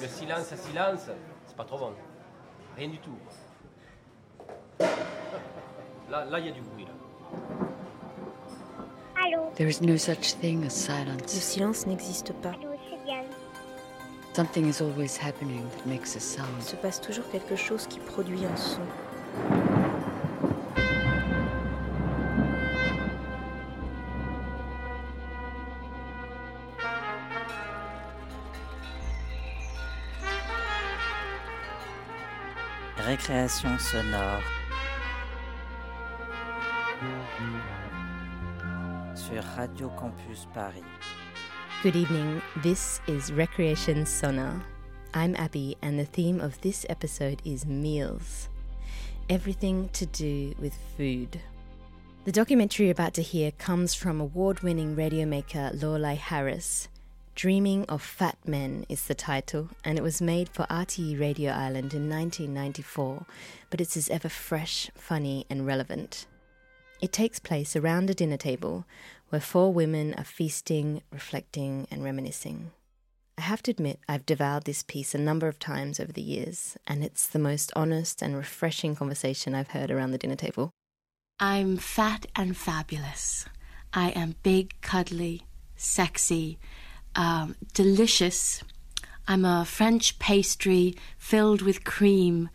[0.00, 1.10] Le silence à silence,
[1.46, 1.92] c'est pas trop bon.
[2.76, 3.16] Rien du tout.
[6.10, 6.90] Là, là, il y a du bruit, là.
[9.22, 9.50] Allô?
[9.54, 11.30] There is no such thing as Le silence.
[11.30, 12.50] silence n'existe pas.
[12.50, 12.70] Allô.
[14.32, 16.62] Something is always happening that makes a Il sound.
[16.62, 18.80] se passe toujours quelque chose qui produit un son.
[33.30, 34.42] Récréation sonore.
[39.14, 40.82] Sur Radio Campus Paris.
[41.84, 42.42] Good evening.
[42.60, 44.60] This is Récréation Sonore.
[45.14, 48.48] I'm Abby, and the theme of this episode is meals.
[49.28, 51.40] Everything to do with food.
[52.24, 56.88] The documentary you're about to hear comes from award winning radio maker Lorelei Harris.
[57.40, 61.94] Dreaming of Fat Men is the title, and it was made for RTE Radio Ireland
[61.94, 63.24] in 1994,
[63.70, 66.26] but it's as ever fresh, funny, and relevant.
[67.00, 68.84] It takes place around a dinner table
[69.30, 72.72] where four women are feasting, reflecting, and reminiscing.
[73.38, 76.76] I have to admit, I've devoured this piece a number of times over the years,
[76.86, 80.72] and it's the most honest and refreshing conversation I've heard around the dinner table.
[81.38, 83.46] I'm fat and fabulous.
[83.94, 86.58] I am big, cuddly, sexy,
[87.14, 88.62] um, delicious.
[89.26, 92.48] I'm a French pastry filled with cream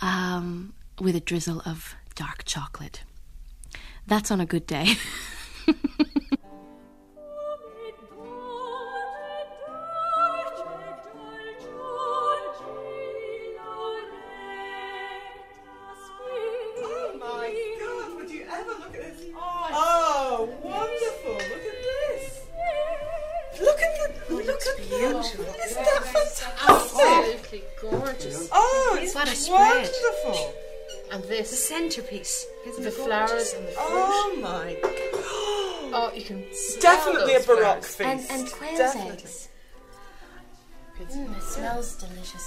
[0.00, 3.02] um, with a drizzle of dark chocolate.
[4.06, 4.94] That's on a good day.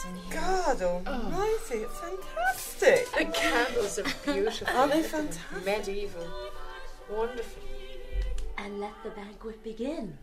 [0.03, 0.41] delicious in here.
[0.41, 3.12] God almighty, it's fantastic.
[3.18, 4.68] The candles are beautiful.
[4.75, 5.66] Aren't they fantastic?
[5.66, 6.28] Medieval.
[7.09, 7.64] Wonderful.
[8.58, 10.18] And let the banquet begin.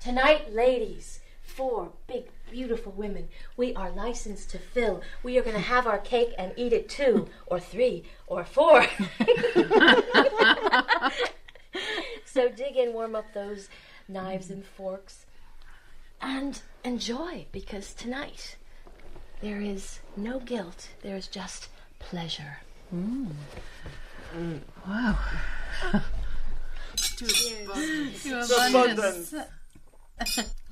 [0.00, 5.00] Tonight, ladies, four big, beautiful women, we are licensed to fill.
[5.22, 8.82] We are going to have our cake and eat it two, or three, or four.
[12.24, 13.68] so dig in, warm up those
[14.08, 15.26] knives and forks,
[16.20, 18.56] and enjoy because tonight
[19.40, 22.58] there is no guilt, there is just pleasure.
[22.94, 23.28] Mm.
[28.68, 29.32] Abundance.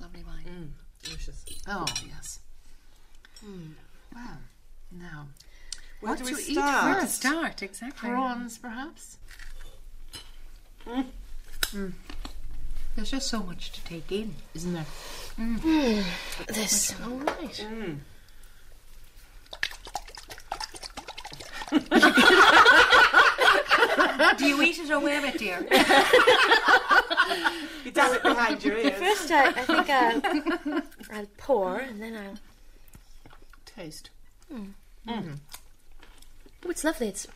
[0.01, 0.45] Lovely wine.
[0.49, 0.69] Mm,
[1.03, 1.45] delicious.
[1.67, 2.41] Oh, yes.
[3.45, 3.73] Mm.
[4.15, 4.37] Wow.
[4.93, 5.27] Now,
[6.01, 7.01] Where what do to we eat start?
[7.01, 7.15] first?
[7.17, 8.09] Start, exactly.
[8.11, 9.19] Prawns, perhaps?
[10.87, 11.93] Mm.
[12.95, 14.87] There's just so much to take in, isn't there?
[16.49, 16.95] This.
[17.03, 17.67] All right.
[24.39, 25.61] Do you eat it or wear it, dear?
[27.85, 28.99] You does it behind your ears.
[28.99, 30.83] First, I, I think I'll,
[31.19, 32.35] I'll pour, and then I'll.
[33.67, 34.11] Taste.
[35.09, 35.23] Oh,
[36.69, 37.09] it's lovely.
[37.09, 37.27] It's.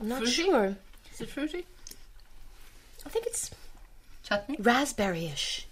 [0.00, 0.32] I'm not Fruity?
[0.42, 0.76] sure.
[1.12, 1.66] Is it fruity?
[3.06, 3.50] I think it's
[4.24, 4.56] Chutney?
[4.60, 5.66] raspberry-ish.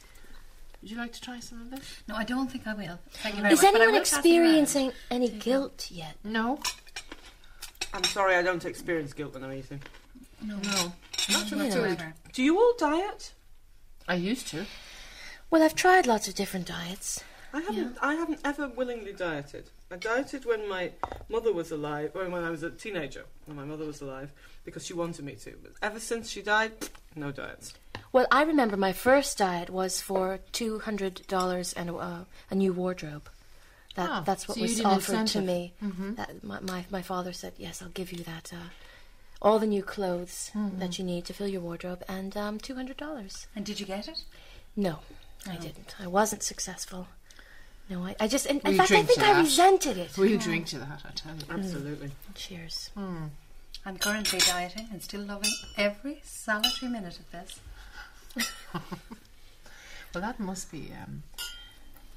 [0.81, 2.03] Would you like to try some of this?
[2.09, 2.99] No, I don't think I will.
[3.11, 3.73] Thank you very Is much.
[3.73, 4.25] but I anyone will pass it around.
[4.27, 6.15] experiencing any guilt yet?
[6.25, 6.61] No.
[7.97, 9.81] I'm sorry, I don't experience guilt when I'm eating.
[10.43, 10.93] No, No.
[11.31, 11.65] not You know.
[11.65, 12.15] whatsoever.
[12.35, 13.33] Do you all diet?
[14.07, 14.67] I used to.
[15.51, 17.25] Well, I've tried lots of different diets.
[17.55, 17.97] I haven't.
[18.03, 19.71] I haven't ever willingly dieted.
[19.91, 20.91] I dieted when my
[21.31, 24.31] mother was alive, or when I was a teenager, when my mother was alive,
[24.65, 25.55] because she wanted me to.
[25.63, 26.73] But ever since she died,
[27.15, 27.73] no diets.
[28.13, 32.55] Well, I remember my first diet was for two hundred dollars and a, uh, a
[32.55, 33.29] new wardrobe.
[33.97, 35.45] That Ah, that's what so was did an offered to incentive.
[35.45, 35.73] me.
[35.83, 36.17] Mhm.
[36.17, 38.53] That my, my my father said, "Yes, I'll give you that.
[38.53, 38.69] Uh,
[39.43, 40.79] all the new clothes Mm-hmm.
[40.79, 43.87] that you need to fill your wardrobe, and um, two hundred dollars." And did you
[43.87, 44.25] get it?
[44.77, 45.01] No,
[45.47, 45.61] I Oh.
[45.61, 45.95] didn't.
[45.99, 47.09] I wasn't successful.
[47.89, 49.41] No, I, I just in, in fact I think I that.
[49.45, 50.19] resented it.
[50.19, 51.43] We'll drink to that, I tell you.
[51.49, 52.11] Absolutely.
[52.35, 52.91] Cheers.
[53.87, 57.61] I'm currently dieting and still loving every solitary minute of this.
[60.15, 60.91] Well, that must be.
[61.03, 61.23] Um,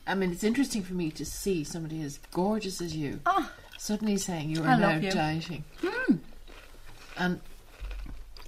[0.10, 4.18] I mean, it's interesting for me to see somebody as gorgeous as you Oh, suddenly
[4.18, 5.12] saying you I are now love you.
[5.12, 5.64] dieting.
[5.82, 6.16] Hmm.
[7.16, 7.42] And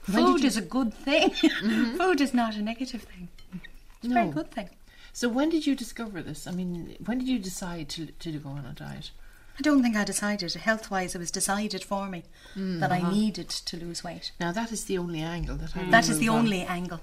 [0.01, 1.29] food is a good thing.
[1.61, 1.97] Mm-hmm.
[1.97, 3.29] Food is not a negative thing.
[4.01, 4.69] It's a very good thing.
[5.13, 6.47] So when did you discover this?
[6.47, 9.11] I mean, when did you decide to to go on a diet?
[9.59, 10.53] I don't think I decided.
[10.53, 12.23] Health wise, it was decided for me
[12.55, 13.11] mm, that I uh-huh.
[13.11, 14.31] needed to lose weight.
[14.39, 15.81] Now that is the only angle that I.
[15.81, 15.91] Mm.
[15.91, 16.39] That is the on.
[16.39, 17.01] only angle.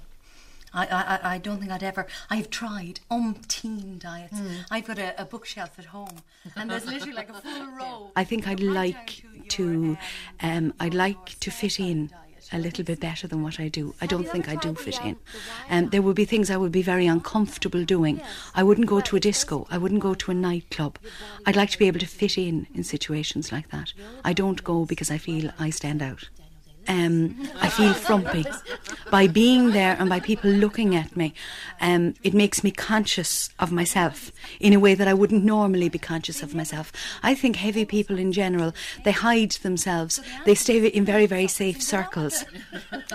[0.73, 2.06] I, I, I- I don't think I'd ever.
[2.31, 4.38] I've tried umpteen diets.
[4.70, 6.19] I've got a, a bookshelf at home,
[6.56, 8.11] and there's literally like a full row.
[8.17, 9.99] I think I'd Right down like your, to,
[10.41, 12.11] um, I'd like to fit in
[12.50, 13.94] a little bit better than what I do.
[14.00, 15.09] I don't think I do fit in.
[15.11, 15.17] um,
[15.70, 18.23] Um, there would be things I would be very uncomfortable doing.
[18.55, 19.67] I wouldn't go to a disco.
[19.70, 20.99] I wouldn't go to a nightclub.
[21.44, 23.93] I'd like to be able to fit in in situations like that.
[24.25, 26.31] I don't go because I feel I stand out.
[26.88, 28.46] Um, I feel frumpy.
[29.11, 31.35] By being there and by people looking at me,
[31.81, 35.99] um, it makes me conscious of myself in a way that I wouldn't normally be
[35.99, 36.90] conscious of myself.
[37.23, 38.75] I think heavy people in general,
[39.05, 40.20] they hide themselves.
[40.46, 42.44] They stay in very, very safe circles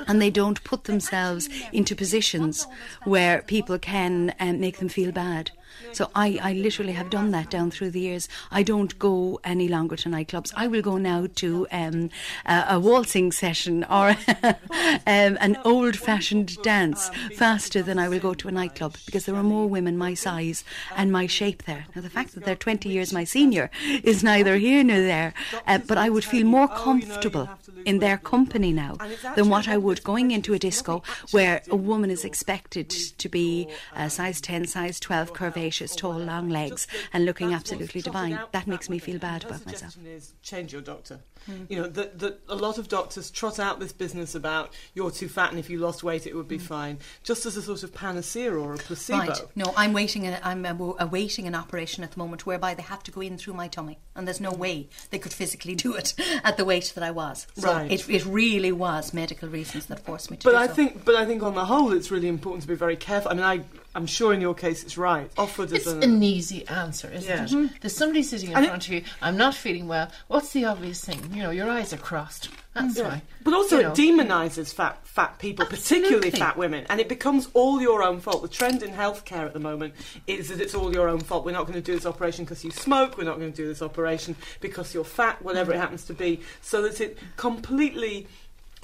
[0.07, 2.67] and they don't put themselves into positions
[3.03, 5.51] where people can um, make them feel bad.
[5.91, 8.27] So I, I literally have done that down through the years.
[8.51, 10.51] I don't go any longer to nightclubs.
[10.55, 12.09] I will go now to um,
[12.45, 14.57] a, a waltzing session or um,
[15.05, 19.67] an old-fashioned dance faster than I will go to a nightclub because there are more
[19.67, 20.63] women my size
[20.95, 21.85] and my shape there.
[21.95, 23.69] Now the fact that they're 20 years my senior
[24.03, 25.33] is neither here nor there,
[25.67, 27.49] uh, but I would feel more comfortable
[27.85, 28.97] in their company now
[29.35, 33.67] than what I would going into a disco where a woman is expected to be
[33.95, 35.33] a size 10, size 12,
[35.71, 38.39] tall, oh, long legs, and looking absolutely divine.
[38.51, 39.97] That makes me feel bad about My myself.
[40.05, 41.19] is change your doctor.
[41.45, 41.63] Hmm.
[41.67, 45.27] You know that that a lot of doctors trot out this business about you're too
[45.27, 46.63] fat and if you lost weight it would be hmm.
[46.63, 49.27] fine, just as a sort of panacea or a placebo.
[49.27, 49.41] Right.
[49.55, 50.33] No, I'm waiting.
[50.41, 53.55] I'm uh, awaiting an operation at the moment whereby they have to go in through
[53.55, 54.59] my tummy, and there's no hmm.
[54.59, 56.13] way they could physically do it
[56.43, 57.47] at the weight that I was.
[57.55, 57.91] So Right.
[57.91, 60.73] it, it really was medical reasons that forced me to But I so.
[60.73, 63.31] think, but I think on the whole, it's really important to be very careful.
[63.31, 63.63] I mean, I,
[63.95, 65.29] I'm sure in your case it's right.
[65.37, 67.65] Offered It's as an, an easy answer, isn't Yeah.
[67.65, 67.71] it?
[67.81, 69.03] There's somebody sitting in And it- front of you.
[69.21, 70.09] I'm not feeling well.
[70.27, 71.19] What's the obvious thing?
[71.33, 72.49] You know, your eyes are crossed.
[72.73, 73.21] That's why.
[73.43, 73.91] But also, You know.
[73.91, 78.41] it demonises fat fat people, particularly fat women, and it becomes all your own fault.
[78.41, 79.93] The trend in healthcare at the moment
[80.25, 81.45] is that it's all your own fault.
[81.45, 83.15] We're not going to do this operation because you smoke.
[83.15, 86.39] We're not going to do this operation because you're fat, whatever it happens to be.
[86.63, 88.27] So that it completely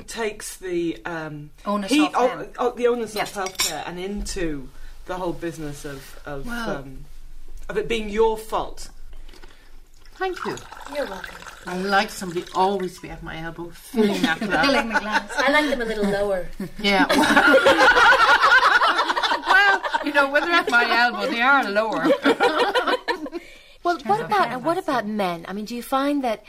[0.06, 2.47] takes the um, Onus heat- off them.
[2.59, 3.35] oh, oh, the onus Yes.
[3.35, 4.69] of healthcare and into
[5.09, 7.06] the whole business of of, Well- um,
[7.67, 8.89] of it being your fault.
[10.15, 10.56] Thank you.
[10.94, 11.35] You're welcome.
[11.65, 14.65] I like somebody always to be at my elbow, filling that glass.
[14.65, 15.31] filling the glass.
[15.38, 16.47] I like them a little lower.
[16.81, 17.06] Yeah.
[19.53, 22.06] well, you know, when they're at my elbow, they are lower.
[23.81, 25.45] Well, what about uh, what about men?
[25.47, 26.44] I mean, do you find that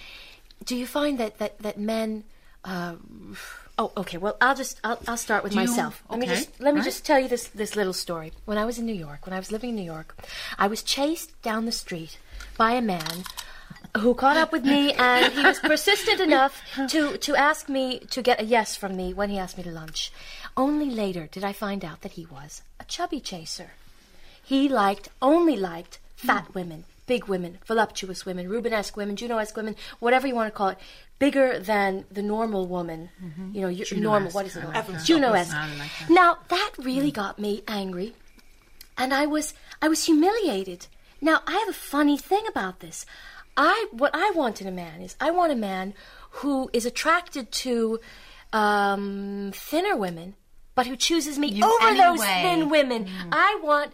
[0.64, 2.24] do you find that that that men?
[2.64, 2.96] Uh,
[3.80, 4.18] oh, okay.
[4.18, 6.04] Well, I'll just I'll, I'll start with Do you- myself.
[6.08, 6.84] Let me just let me right.
[6.84, 8.32] just tell you this this little story.
[8.44, 10.16] When I was in New York, when I was living in New York,
[10.58, 12.18] I was chased down the street
[12.56, 13.24] by a man
[13.98, 18.22] who caught up with me and he was persistent enough to, to ask me to
[18.22, 20.12] get a yes from me when he asked me to lunch.
[20.56, 23.72] Only later did I find out that he was a chubby chaser.
[24.42, 26.52] He liked, only liked fat hmm.
[26.52, 30.78] women, big women, voluptuous women, Rubenesque women, Juno-esque women, whatever you want to call it,
[31.18, 33.10] bigger than the normal woman.
[33.22, 33.54] Mm-hmm.
[33.54, 34.62] You know, your normal, what is it?
[34.62, 35.06] Juno-esque.
[35.06, 35.52] Juno-esque.
[35.52, 36.10] Like that.
[36.20, 37.20] Now, that really mm.
[37.22, 38.14] got me angry
[39.00, 40.86] and I was I was humiliated.
[41.20, 43.06] Now I have a funny thing about this.
[43.56, 45.94] I what I want in a man is I want a man
[46.30, 47.98] who is attracted to
[48.52, 50.34] um, thinner women,
[50.74, 53.06] but who chooses me You over those thin women.
[53.06, 53.28] Mm.
[53.32, 53.92] I want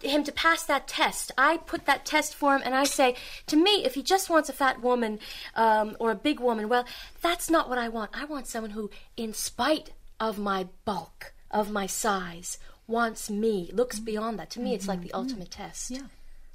[0.00, 1.32] him to pass that test.
[1.36, 3.14] I put that test for him, and I say
[3.46, 5.18] to me, if he just wants a fat woman
[5.54, 6.84] um, or a big woman, well,
[7.20, 8.10] that's not what I want.
[8.14, 9.90] I want someone who, in spite
[10.20, 14.50] of my bulk, of my size, wants me, looks beyond that.
[14.50, 15.90] To me, it's like the ultimate test.
[15.90, 16.02] Yeah.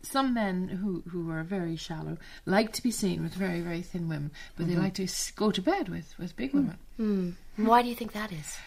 [0.02, 4.10] Some men who, who are very shallow like to be seen with very, very thin
[4.10, 7.38] women, but they like to go to bed with, with big women.
[7.56, 8.58] Why do you think that is?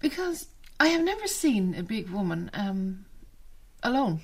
[0.00, 0.46] Because
[0.80, 3.04] I have never seen a big woman um,
[3.86, 4.20] alone.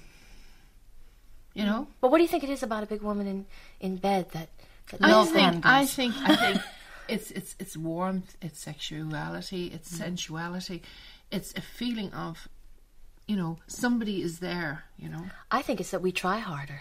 [1.55, 1.87] You know?
[2.01, 3.47] But what do you think it is about a big woman in,
[3.81, 4.49] in bed that,
[4.91, 5.67] that I think.
[5.67, 6.63] I think, I think
[7.09, 9.99] it's, it's, it's warmth, it's sexuality, it's mm.
[9.99, 10.83] sensuality,
[11.31, 12.49] it's a feeling of,
[13.33, 15.25] you know, somebody is there, you know?
[15.51, 16.79] I think it's that we try harder.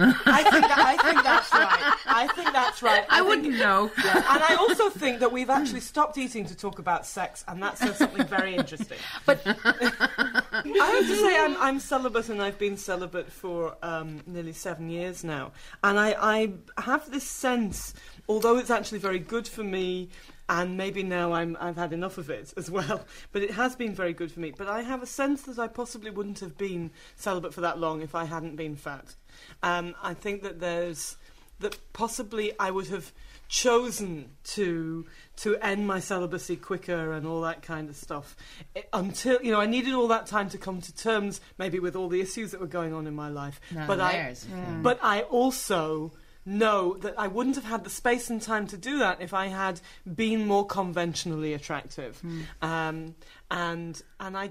[0.00, 1.94] I think, that, I think that's right.
[2.06, 3.04] I think that's right.
[3.08, 3.88] I think- wouldn't know.
[4.04, 7.62] Yeah, and I also think that we've actually stopped eating to talk about sex, and
[7.62, 8.98] that says something very interesting.
[9.24, 14.54] But I have to say I'm, I'm celibate and I've been celibate for um, nearly
[14.54, 15.52] seven years now.
[15.84, 17.94] And I, I have this sense,
[18.28, 20.08] although it's actually very good for me,
[20.48, 23.94] and maybe now I'm, I've had enough of it as well, but it has been
[23.94, 24.50] very good for me.
[24.56, 28.02] But I have a sense that I possibly wouldn't have been celibate for that long
[28.02, 29.14] if I hadn't been fat.
[29.62, 31.16] Um, I think that there's
[31.60, 33.12] that possibly I would have
[33.48, 35.06] chosen to
[35.36, 38.34] to end my celibacy quicker and all that kind of stuff
[38.74, 41.94] I- until you know I needed all that time to come to terms maybe with
[41.94, 44.46] all the issues that were going on in my life but I there's-
[44.82, 46.12] but I also
[46.44, 49.46] know that I wouldn't have had the space and time to do that if I
[49.46, 49.80] had
[50.14, 52.20] been more conventionally attractive.
[52.60, 53.14] Um,
[53.50, 54.50] and and I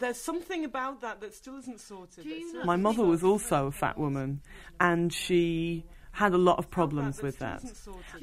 [0.00, 2.26] there's something about that that still isn't sorted.
[2.64, 4.40] My mother was also a fat woman,
[4.80, 7.62] and she had a lot of problems with that.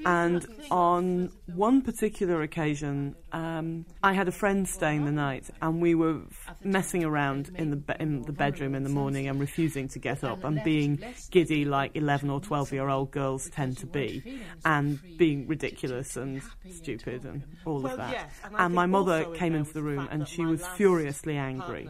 [0.05, 5.95] And on one particular occasion, um, I had a friend staying the night, and we
[5.95, 6.21] were
[6.63, 10.23] messing around in the be- in the bedroom in the morning and refusing to get
[10.23, 10.99] up and being
[11.31, 16.41] giddy like eleven or twelve year old girls tend to be, and being ridiculous and
[16.69, 18.29] stupid and all of that.
[18.57, 21.89] and my mother came into the room, and she was furiously angry.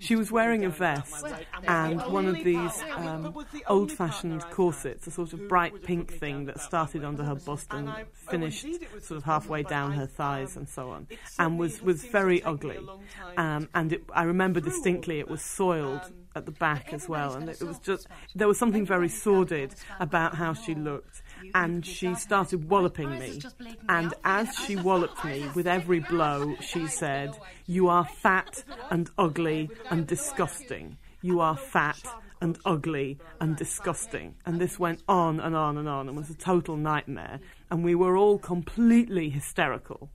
[0.00, 1.24] She was wearing a vest
[1.66, 5.48] and one of these um, but was the only old fashioned corsets, a sort of
[5.48, 9.24] bright pink thing that started under her bust and finished indeed it was sort of
[9.24, 11.06] halfway down her thighs and so on,
[11.38, 12.88] and was, was very take me a ugly.
[13.36, 17.34] Um, and it, I remember distinctly it was soiled Um, at the back as well,
[17.34, 20.74] and it was just there was something very Everybody's got a sordid about how she
[20.74, 21.22] looked,
[21.54, 23.40] and she started walloping me.
[23.88, 29.70] And as she walloped me, with every blow, she said, "You are fat and ugly
[29.90, 30.98] and disgusting.
[31.22, 32.00] You are fat
[32.40, 36.34] and ugly and disgusting." And this went on and on and on, and was a
[36.34, 37.40] total nightmare.
[37.70, 40.10] And we were all completely hysterical.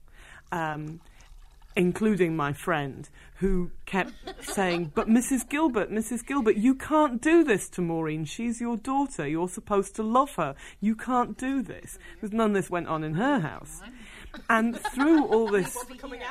[0.52, 1.00] Um,
[1.76, 5.48] including my friend, who kept saying, But Mrs.
[5.48, 6.24] Gilbert, Mrs.
[6.26, 8.24] Gilbert, you can't do this to Maureen.
[8.24, 9.26] She's your daughter.
[9.26, 10.54] You're supposed to love her.
[10.80, 11.98] You can't do this.
[12.14, 13.80] Because none of this went on in her house.
[14.48, 15.76] And through all this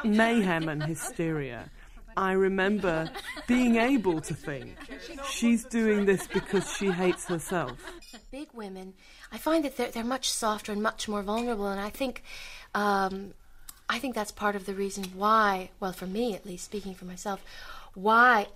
[0.04, 1.70] mayhem and hysteria,
[2.16, 3.10] I remember
[3.48, 4.78] being able to think,
[5.30, 7.78] she's doing this because she hates herself.
[8.32, 8.94] big women,
[9.32, 12.24] I find that they're, they're much softer and much more vulnerable, and I think,
[12.76, 13.34] um,
[13.90, 15.70] I think that's part of the reason why.
[15.80, 17.44] Well, for me at least, speaking for myself,
[17.94, 18.48] why.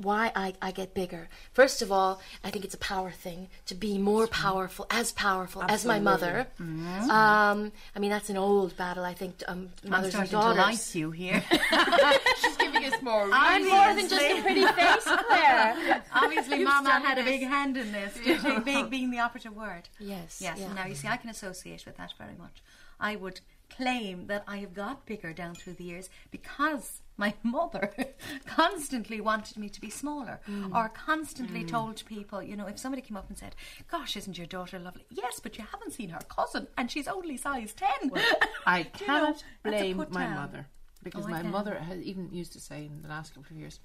[0.00, 1.28] Why I, I get bigger.
[1.52, 5.64] First of all, I think it's a power thing to be more powerful, as powerful
[5.68, 6.46] as my mother.
[6.60, 10.56] Um, I mean, that's an old battle, I think, um, I'm and starting to daughters.
[10.58, 11.42] like you here.
[12.40, 16.04] She's giving us more I'm more than just a pretty face, Claire.
[16.14, 18.16] Obviously, Mama had a big hand in this.
[18.64, 19.88] Big being the operative word.
[19.98, 20.38] Yes.
[20.40, 20.66] Yes, yeah.
[20.66, 22.62] and now you see, I can associate with that very much.
[23.00, 27.92] I would claim that I have got bigger down through the years because my mother
[28.46, 30.74] constantly wanted me to be smaller mm.
[30.74, 31.68] or constantly mm.
[31.68, 33.54] told people, you know, if somebody came up and said,
[33.90, 35.04] Gosh, isn't your daughter lovely?
[35.10, 37.88] Yes, but you haven't seen her cousin and she's only size 10.
[38.66, 40.34] I You know, cannot blame my down.
[40.34, 40.66] mother
[41.02, 43.80] because Oh, my mother has even used to say in the last couple of years,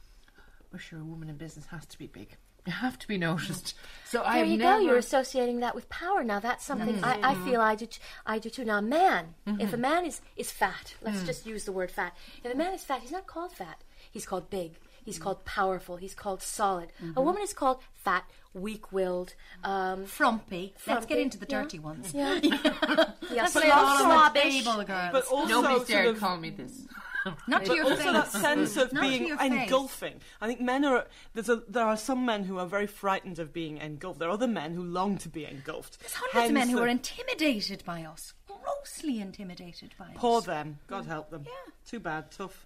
[0.72, 2.38] "Well, sure, a woman in business has to be big.
[2.66, 4.80] You have to be noticed." So There I've you never.
[4.80, 4.86] go.
[4.86, 6.24] You're associating that with power.
[6.24, 7.46] Now that's something I, I mm-hmm.
[7.46, 7.88] feel I do.
[7.88, 8.64] T- I do too.
[8.64, 9.82] Now, a man, if a mm-hmm.
[9.82, 11.26] man is is fat, let's mm.
[11.26, 12.16] just use the word fat.
[12.44, 13.82] If a man is fat, he's not called fat.
[14.12, 14.74] He's called big.
[15.04, 15.98] He's called powerful.
[15.98, 16.90] He's called solid.
[17.00, 17.22] A mm-hmm.
[17.22, 19.34] woman is called fat, weak-willed.
[19.64, 20.74] Um, Frumpy.
[20.88, 21.64] Let's get into the yeah.
[21.64, 22.14] dirty ones.
[22.14, 24.64] yeah, yeah, Let's slob- lay it all on the snobbish.
[24.64, 25.10] table, girls.
[25.12, 26.86] but also Nobody's sort dared of- call me this.
[27.48, 28.14] Not to But your also face.
[28.14, 29.52] that sense of Not being your face.
[29.52, 30.22] engulfing.
[30.42, 31.06] I think men are.
[31.34, 31.64] There's a.
[31.68, 34.20] There are some men who are very frightened of being engulfed.
[34.20, 36.00] There are other men who long to be engulfed.
[36.00, 38.34] There's hundreds of men who are intimidated by us.
[38.48, 40.16] Grossly intimidated by us.
[40.16, 40.80] Poor them.
[40.88, 41.08] God mm.
[41.08, 41.44] help them.
[41.46, 41.72] Yeah.
[41.86, 42.32] Too bad.
[42.32, 42.66] Tough.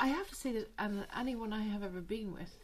[0.00, 2.56] I have to say that and anyone I have ever been with,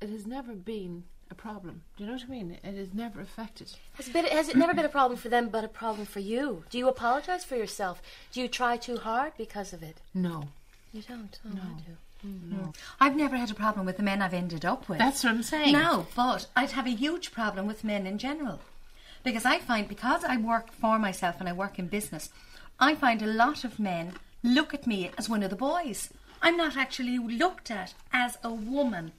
[0.00, 1.82] it has never been a problem.
[1.96, 2.58] Do you know what I mean?
[2.62, 3.68] It has never affected.
[3.94, 6.20] Has, it been, has it never been a problem for them, but a problem for
[6.20, 6.64] you?
[6.70, 8.00] Do you apologize for yourself?
[8.32, 9.96] Do you try too hard because of it?
[10.14, 10.44] No.
[10.92, 11.38] You don't.
[11.44, 11.96] Oh, I do.
[12.22, 12.70] Hmm.
[13.00, 14.98] I've never had a problem with the men I've ended up with.
[14.98, 15.72] That's what I'm saying.
[15.72, 18.60] No, but I'd have a huge problem with men in general.
[19.24, 22.30] Because I find, because I work for myself and I work in business,
[22.78, 26.10] I find a lot of men look at me as one of the boys.
[26.40, 29.12] I'm not actually looked at as a woman,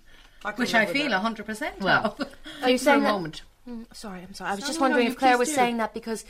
[0.46, 1.22] I which I feel that.
[1.24, 2.28] 100% Well, of.
[2.64, 3.12] Are you For a saying that?
[3.12, 3.42] moment.
[3.70, 4.52] Mm, sorry, I'm sorry.
[4.52, 5.56] I was No, just no, no, wondering if Claire was do.
[5.56, 6.26] saying that because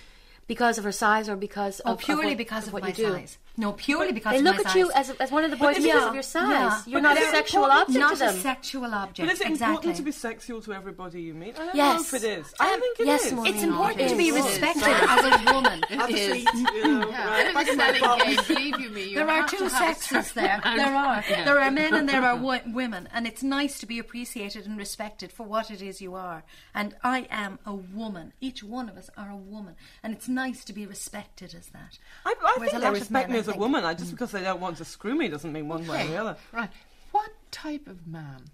[0.48, 2.90] because of her size or because Oh, of of purely what- because of, what my
[2.90, 3.12] you do.
[3.14, 3.38] size.
[3.56, 4.44] No, purely because of my size.
[4.44, 6.14] They of look my at you as, as one of the boys because it- of
[6.16, 6.50] your size.
[6.50, 8.36] yeah, You're but not a sexual object not to them.
[8.36, 9.28] a sexual object.
[9.28, 9.74] But is it exactly.
[9.76, 11.60] important to be sexual to everybody you meet?
[11.60, 11.96] I don't Yes.
[12.12, 12.54] know if it is.
[12.60, 13.34] I Um, think it yes, is.
[13.34, 13.54] Maureen.
[13.54, 15.82] It's important It to be respected as a woman.
[15.90, 16.46] Have a is.
[16.54, 19.04] you know, Yeah, right, it's in my selling game, believe you me.
[19.10, 20.60] You There are have two to have a sexes there.
[20.64, 21.24] There are.
[21.30, 22.36] There are men and there are
[22.66, 26.44] women, and it's nice to be appreciated and respected for what it is you are.
[26.74, 28.34] And I am a woman.
[28.42, 31.98] Each one of us are a woman, and it's nice to be respected as that.
[32.26, 33.84] I, I Whereas think they respect men, me I as a woman.
[33.86, 34.12] I, just mm.
[34.12, 36.38] because they don't want to screw me doesn't mean one way or the other.
[36.52, 36.70] Right.
[37.12, 38.46] What type of man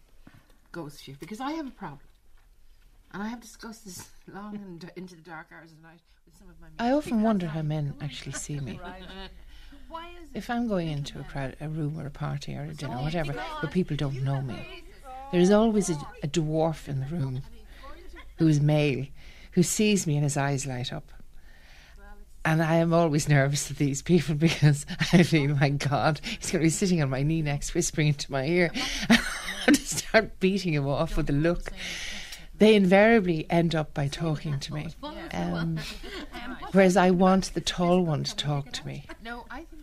[0.71, 1.17] goes for you?
[1.19, 2.01] Because I have a problem.
[3.11, 6.37] And I have discussed this long and into the dark hours of the night with
[6.37, 8.79] some of my I often wonder how men actually see me.
[9.89, 12.73] Why is If I'm going into a crowd, a room or a party or a
[12.75, 14.83] dinner, or whatever, where people don't know me,
[15.31, 17.41] there's always a, a dwarf in the room
[18.37, 19.07] who is male,
[19.53, 21.11] who sees me and his eyes light up.
[22.45, 26.61] And I am always nervous of these people because I feel, my God, he's going
[26.61, 28.71] to be sitting on my knee next, whispering into my ear.
[29.09, 31.71] I start beating him off with a look.
[32.57, 34.89] They invariably end up by talking to me.
[35.31, 35.79] Um,
[36.73, 39.05] whereas I want the tall one to talk to me.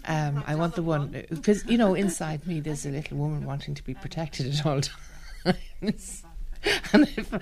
[0.05, 3.75] Um, I want the one because you know inside me there's a little woman wanting
[3.75, 4.81] to be protected at all
[5.83, 6.23] times.
[6.93, 7.39] and if, uh,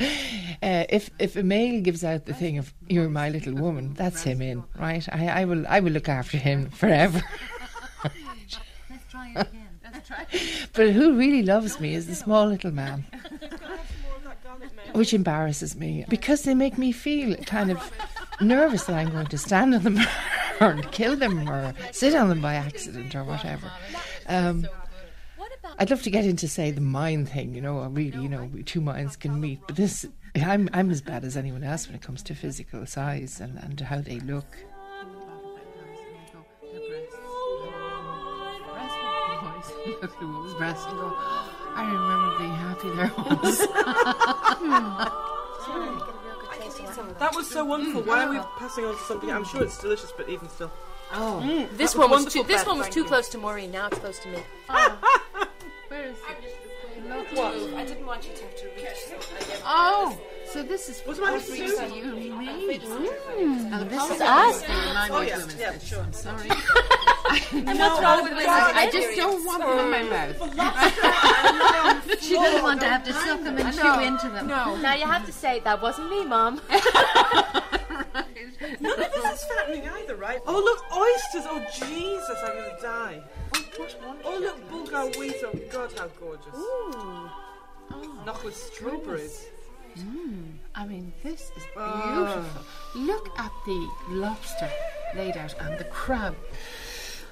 [0.89, 4.43] if if a male gives out the thing of "you're my little woman," that's him
[4.43, 5.07] in, right?
[5.13, 7.23] I, I will I will look after him forever.
[8.03, 9.69] Let's try it again.
[9.93, 10.27] Let's try.
[10.73, 13.05] but who really loves me is the small little man,
[14.93, 17.93] which embarrasses me because they make me feel kind of
[18.41, 19.99] nervous that I'm going to stand on them
[20.61, 23.71] or kill them or sit on them by accident or whatever.
[24.27, 24.67] Um,
[25.79, 28.49] I'd love to get into say the mind thing, you know, or really, you know,
[28.65, 29.61] two minds can meet.
[29.67, 33.41] But this, I'm I'm as bad as anyone else when it comes to physical size
[33.41, 34.47] and, and how they look.
[39.87, 43.61] Look at the woman's breast and go, I remember being happy there once.
[47.19, 47.69] That was so mm.
[47.69, 48.03] wonderful.
[48.03, 49.31] Why are we passing on to something?
[49.31, 50.71] I'm sure it's delicious, but even still.
[51.13, 51.69] Oh, mm.
[51.77, 52.43] This That was one was too.
[52.45, 53.07] This Beth, one was too you.
[53.07, 53.71] close to Maureen.
[53.71, 54.39] Now it's close to me.
[55.95, 56.25] where is it?
[57.77, 58.87] I didn't want you to have to reach.
[59.65, 62.31] Oh, so this is Was mine for you and me.
[62.31, 63.75] And hmm.
[63.75, 64.69] oh, this is us.
[64.69, 65.81] My Oh, voice yeah, women's yeah, thing.
[65.81, 66.07] sure.
[66.13, 66.49] Sorry.
[67.53, 68.47] And what's wrong with this?
[68.49, 70.37] I just don't want them in my mouth.
[72.21, 74.47] She doesn't want to have to suck them and chew into them.
[74.49, 74.77] No.
[74.77, 76.61] Now you have to say that wasn't me, Mom.
[78.81, 80.41] None of this is fattening either, right?
[80.47, 81.45] Oh, look, oysters.
[81.49, 83.23] Oh, Jesus, I'm going to die.
[83.79, 85.37] Oh, look, bulgur wheat.
[85.45, 86.55] Oh, God, how gorgeous.
[88.25, 89.47] Not with strawberries.
[90.75, 92.25] I mean, this is Ah.
[92.25, 92.63] beautiful.
[93.03, 94.71] Look at the lobster
[95.15, 96.35] laid out and the crab.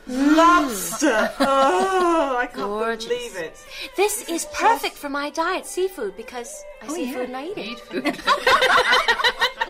[0.07, 1.33] Lobster.
[1.41, 3.07] Oh, I can't Gorgeous.
[3.09, 3.57] believe it.
[3.97, 7.67] This is perfect for my diet, seafood, because I see food and I eat it.
[7.67, 8.05] Eat food.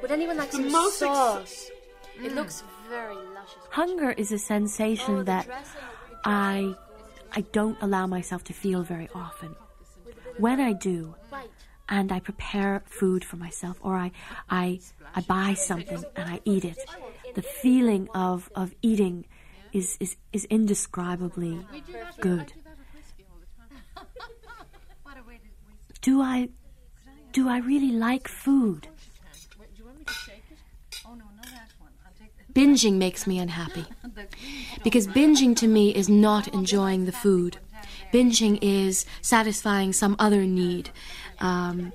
[0.03, 1.71] Would anyone like some most sauce?
[2.23, 3.63] It looks very luscious.
[3.71, 5.47] Hunger is a sensation that
[6.25, 6.75] I
[7.35, 9.57] I don't allow myself to feel very often.
[10.39, 11.15] When I do,
[11.89, 14.13] and I prepare food for myself, or I
[14.49, 14.81] I
[15.15, 16.79] I buy something and I eat it,
[17.35, 19.27] the feeling of of eating
[19.73, 21.67] is is, is indescribably
[22.21, 22.53] good.
[26.03, 26.49] Do I
[27.33, 28.89] do I really like food?
[31.05, 31.93] Oh no, not that one.
[32.05, 33.87] I'll take the, Binging makes me unhappy.
[34.85, 37.59] Because binging to me is not enjoying the food.
[38.13, 40.91] Binging is satisfying some other need.
[41.41, 41.93] Um,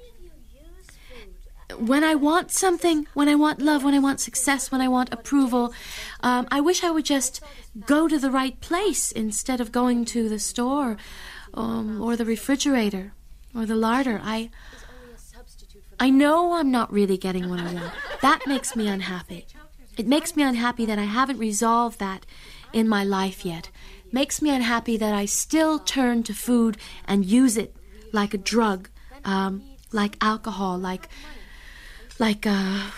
[1.78, 5.14] when I want something, when I want love, when I want success, when I want
[5.14, 5.74] approval,
[6.22, 7.42] um, I wish I would just
[7.86, 10.98] go to the right place instead of going to the store
[11.54, 13.14] um, or the refrigerator
[13.54, 14.20] or the larder.
[14.24, 14.50] I.
[16.00, 17.92] I know I'm not really getting what I want.
[18.22, 19.48] That makes me unhappy.
[19.98, 22.26] It makes me unhappy that I haven't resolved that
[22.72, 23.70] in my life yet.
[24.12, 27.76] Makes me unhappy that I still turn to food and use it
[28.14, 28.90] like a drug,
[29.26, 31.10] um, like alcohol, like
[32.20, 32.92] like uh,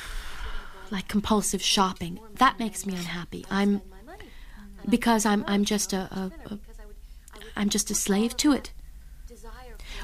[0.92, 2.20] like compulsive shopping.
[2.36, 3.46] That makes me unhappy.
[3.50, 3.82] I'm
[4.88, 6.60] because I'm I'm just a, a, a
[7.56, 8.72] I'm just a slave to it.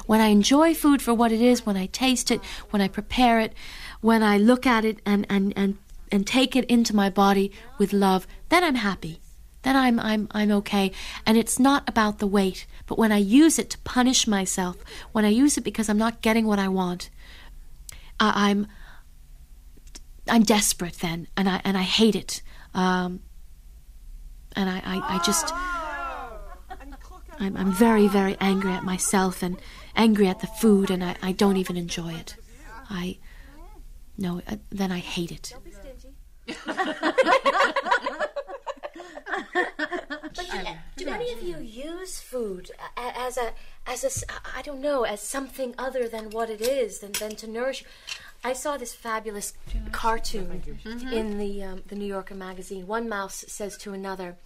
[0.06, 3.40] When I enjoy food for what it is, when I taste it, when I prepare
[3.40, 3.52] it,
[4.00, 5.78] when I look at it and, and, and,
[6.12, 9.20] and take it into my body with love, then I'm happy.
[9.62, 10.92] Then I'm, I'm, I'm okay.
[11.26, 14.76] And it's not about the weight, but when I use it to punish myself,
[15.12, 17.10] when I use it because I'm not getting what I want,
[18.20, 18.68] I'm,
[20.28, 22.42] I'm desperate then, and I, and I hate it.
[22.74, 23.20] Um,
[24.54, 25.52] and I, I, I just.
[27.38, 29.60] I'm, I'm very, very angry at myself and
[29.94, 32.36] angry at the food, and I, I don't even enjoy it.
[32.88, 33.18] I.
[34.16, 35.54] No, uh, then I hate it.
[40.36, 40.46] But
[40.96, 43.52] do, do any of you use food as a
[43.86, 44.10] as a
[44.56, 47.84] I don't know as something other than what it is than, than to nourish?
[48.44, 49.54] I saw this fabulous
[49.92, 50.62] cartoon
[51.12, 52.86] in the um, the New Yorker magazine.
[52.86, 54.36] One mouse says to another,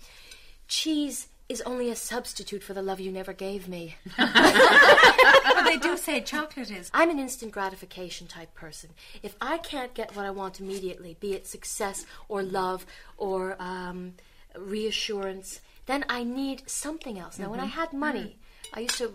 [0.68, 5.96] "Cheese is only a substitute for the love you never gave me." but they do
[5.96, 6.90] say chocolate is.
[6.94, 8.90] I'm an instant gratification type person.
[9.22, 12.86] If I can't get what I want immediately, be it success or love
[13.16, 14.14] or um,
[14.56, 17.38] reassurance, then I need something else.
[17.38, 18.36] Now, when I had money,
[18.72, 19.10] I used to, uh,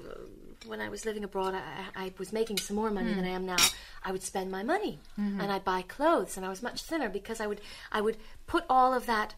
[0.67, 3.45] when I was living abroad, I, I was making some more money than I am
[3.45, 3.57] now.
[4.03, 4.99] I would spend my money
[5.41, 8.17] and I'd buy clothes, and I was much thinner because I would, I would
[8.47, 9.35] put all of that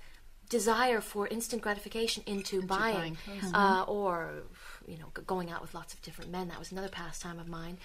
[0.50, 3.18] desire for instant gratification into, buying,
[3.54, 4.44] uh, or
[4.88, 6.48] you know going out with lots of different men.
[6.48, 7.78] That was another pastime of mine.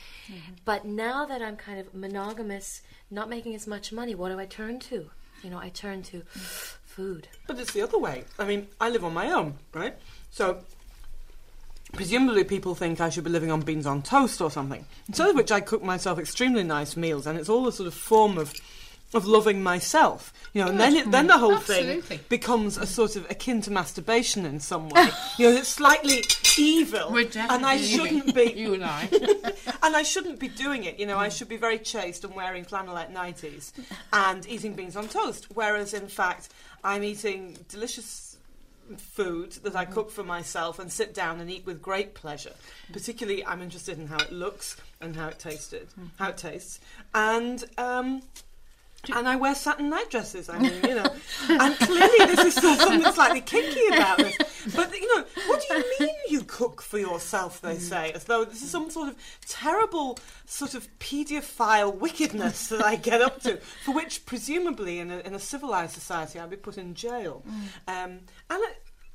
[0.65, 4.47] But now that i'm kind of monogamous not making as much money what do i
[4.47, 5.11] turn to?
[5.43, 6.23] You know i turn to
[6.93, 7.29] food.
[7.47, 8.25] But it's the other way.
[8.39, 9.95] I mean, I live on my own, right?
[10.31, 10.59] So
[11.93, 14.87] presumably people think I should be living on beans on toast or something.
[15.09, 17.95] Instead of which I cook myself extremely nice meals, and it's all a sort of
[17.95, 18.53] form of
[19.15, 20.71] of loving myself, you know.
[20.71, 22.01] And then it, then the whole Absolutely.
[22.01, 25.09] thing becomes a sort of akin to masturbation in some way.
[25.39, 26.25] you know, it's slightly
[26.59, 28.53] evil, and I shouldn't be.
[28.63, 29.09] You and I.
[29.83, 30.99] and I shouldn't be doing it.
[30.99, 33.73] You know, I should be very chaste and wearing flannelette nighties
[34.13, 35.49] and eating beans on toast.
[35.55, 36.51] Whereas, in fact,
[36.85, 38.37] I'm eating delicious
[38.99, 42.53] food that I cook for myself and sit down and eat with great pleasure.
[42.93, 46.79] Particularly, I'm interested in how it looks and how it tasted, how it tastes,
[47.15, 47.65] and.
[47.79, 48.23] Um,
[49.11, 50.49] and I wear satin night dresses.
[50.49, 51.13] I mean, you know,
[51.49, 54.37] and clearly this is still something slightly kinky about this.
[54.75, 57.61] But you know, what do you mean you cook for yourself?
[57.61, 62.85] They say, as though this is some sort of terrible sort of paedophile wickedness that
[62.85, 66.57] I get up to, for which presumably in a, in a civilized society I'd be
[66.57, 67.43] put in jail.
[67.89, 68.63] Um, and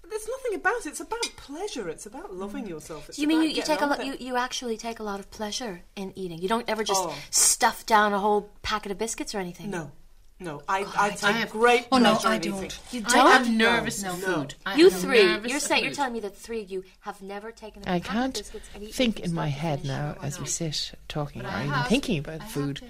[0.09, 0.89] there's nothing about it.
[0.89, 1.87] It's about pleasure.
[1.89, 3.09] It's about loving yourself.
[3.09, 5.29] It's you mean you, you take a lot you, you actually take a lot of
[5.31, 7.15] pleasure in eating you don't ever just Oh.
[7.31, 9.91] stuff down a whole packet of biscuits or anything No,
[10.39, 10.61] no.
[10.67, 12.51] I, I take have- great Oh, no, pleasure I in eating.
[12.53, 12.79] don't.
[12.91, 14.27] you don't I'm nervous No, of no.
[14.35, 14.55] food.
[14.65, 17.83] I you three you're saying you're telling me that three of you have never taken
[17.85, 20.39] a I packet of can't biscuits and eaten think in my head now Oh, as
[20.39, 22.81] we sit talking But or even thinking about food.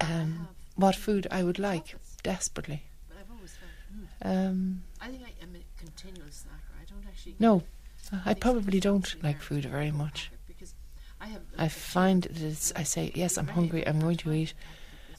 [0.00, 2.82] Um, what food I would like desperately.
[3.08, 3.70] but I've always felt.
[4.26, 6.74] Mm, Um, I think I am a continual snacker.
[6.80, 7.36] I don't actually.
[7.38, 7.62] no,
[8.24, 10.30] I probably don't like food very much.
[11.20, 11.42] I have.
[11.58, 14.54] I find that it's, I say, yes, I'm hungry, I'm going to eat,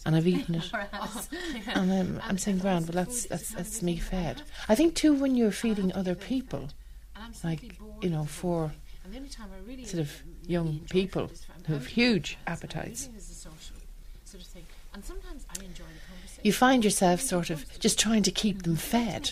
[0.06, 0.71] and I've eaten it.
[1.67, 4.41] And um, I'm, I'm saying, grand, but that's, that's, that's me fed.
[4.69, 6.69] I think, too, when you're feeding other people,
[7.15, 8.78] And I'm simply like, you know, for food.
[9.04, 11.88] And the only time I really sort of young people food is from- who have
[11.88, 13.04] huge appetites.
[13.06, 13.76] Eating is a social
[14.26, 16.41] sort of thing, and sometimes I enjoy the conversation.
[16.43, 18.71] You find yourself sort of just trying to keep mm-hmm.
[18.71, 19.32] them fed.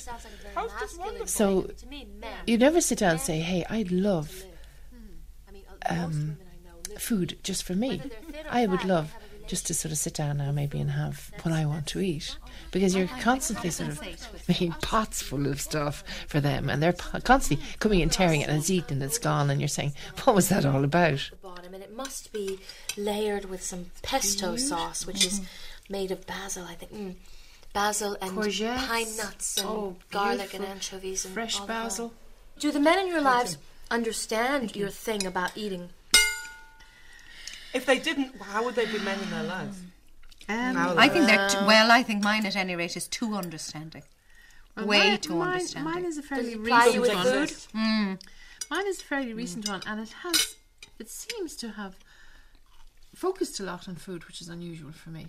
[0.54, 1.28] Sounds like a very How's this masculine wonderful?
[1.28, 1.76] So thing.
[1.76, 4.44] to me men you never sit down and say, hey, I'd love
[5.52, 7.90] mean, uh, um, women I know live food just for me.
[7.98, 10.14] Whether they're thin or I would love they have a just to sort of sit
[10.14, 12.38] down now maybe and have what I want to eat.
[12.72, 14.02] Because you're constantly sort of
[14.48, 18.58] making pots full of stuff for them and they're constantly coming and tearing it and
[18.58, 21.30] it's eaten and it's gone and you're saying, what was that all about?
[21.42, 22.60] bottom, and it must be
[22.98, 25.42] layered with some pesto sauce, which is
[25.90, 26.94] made of basil, I think.
[26.94, 27.16] Mm.
[27.74, 28.88] Basil and Courgettes.
[28.88, 31.84] pine nuts and Oh, garlic and anchovies and Fresh all of that.
[31.84, 32.14] basil.
[32.60, 33.58] Do the men in your lives
[33.90, 35.90] understand your thing about eating?
[37.74, 39.78] If they didn't, how would they be men in their lives?
[40.48, 41.90] Um, I think they're too, well.
[41.90, 44.04] I think mine, at any rate, is too understanding.
[44.78, 45.94] Way mine, too mine, understanding.
[45.94, 47.26] Mine is a fairly he ply you recent one.
[47.48, 47.50] food?
[47.76, 48.22] Mm.
[48.70, 50.56] Mine is a fairly recent one, and it has.
[51.00, 51.96] It seems to have
[53.16, 55.28] focused a lot on food, which is unusual for me.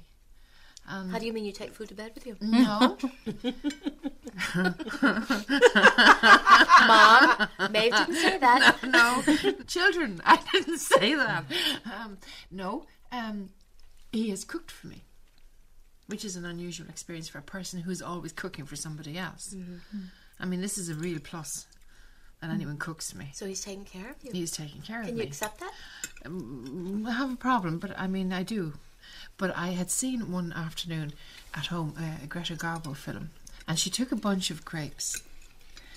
[0.87, 2.37] Um, How do you mean you take food to bed with you?
[2.43, 2.99] no,
[6.87, 8.77] Mom, Maeve didn't say that.
[8.87, 9.23] no,
[9.67, 10.21] children.
[10.27, 11.45] I didn't say that.
[11.87, 12.19] Um,
[12.51, 13.51] no, um,
[14.13, 15.05] he has cooked for me,
[16.07, 19.55] which is an unusual experience for a person who's always cooking for somebody else.
[20.39, 21.67] I mean, this is a real plus
[22.41, 23.31] that anyone cooks for me.
[23.33, 24.31] So he's taking care of you.
[24.33, 25.27] He's taking care Can of you me.
[25.27, 25.73] accept that?
[26.27, 28.75] I have a problem, but I mean, I do.
[29.37, 31.13] But I had seen one afternoon
[31.55, 33.31] at home uh, a Greta Garbo film,
[33.67, 35.23] and she took a bunch of grapes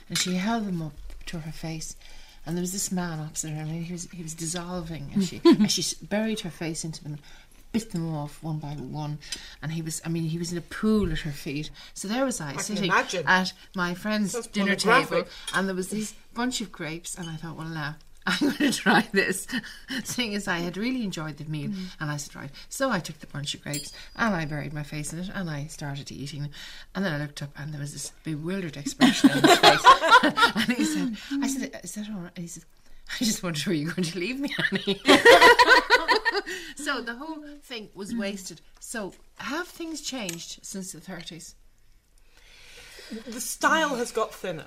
[0.09, 0.93] and she held them up
[1.27, 1.95] to her face.
[2.45, 5.41] And there was this man opposite her, and he was he was dissolving, and she
[5.45, 7.17] and she buried her face into them,
[7.73, 9.19] bit them off one by one.
[9.61, 11.69] And he was, I mean, he was in a pool at her feet.
[11.93, 12.91] So there was I, can sitting
[13.25, 17.57] at my friend's dinner table, and there was this bunch of grapes, and I thought,
[17.57, 17.95] well, now.
[18.29, 19.47] I'm going to try this.
[20.03, 21.85] Seeing as I had really enjoyed the meal, Mm.
[21.99, 22.49] and I said, right.
[22.69, 25.49] So I took the bunch of grapes and I buried my face in it, and
[25.49, 26.51] I started eating them.
[26.93, 29.81] And then I looked up, and there was this bewildered expression on his face.
[30.55, 32.63] and he said, "I said, is that all right?" And he said,
[33.19, 35.01] "I just wondered, where you're going to leave me, honey?"
[36.75, 38.61] so the whole thing was wasted.
[38.79, 41.55] So have things changed since the thirties?
[43.25, 44.65] The style has got thinner.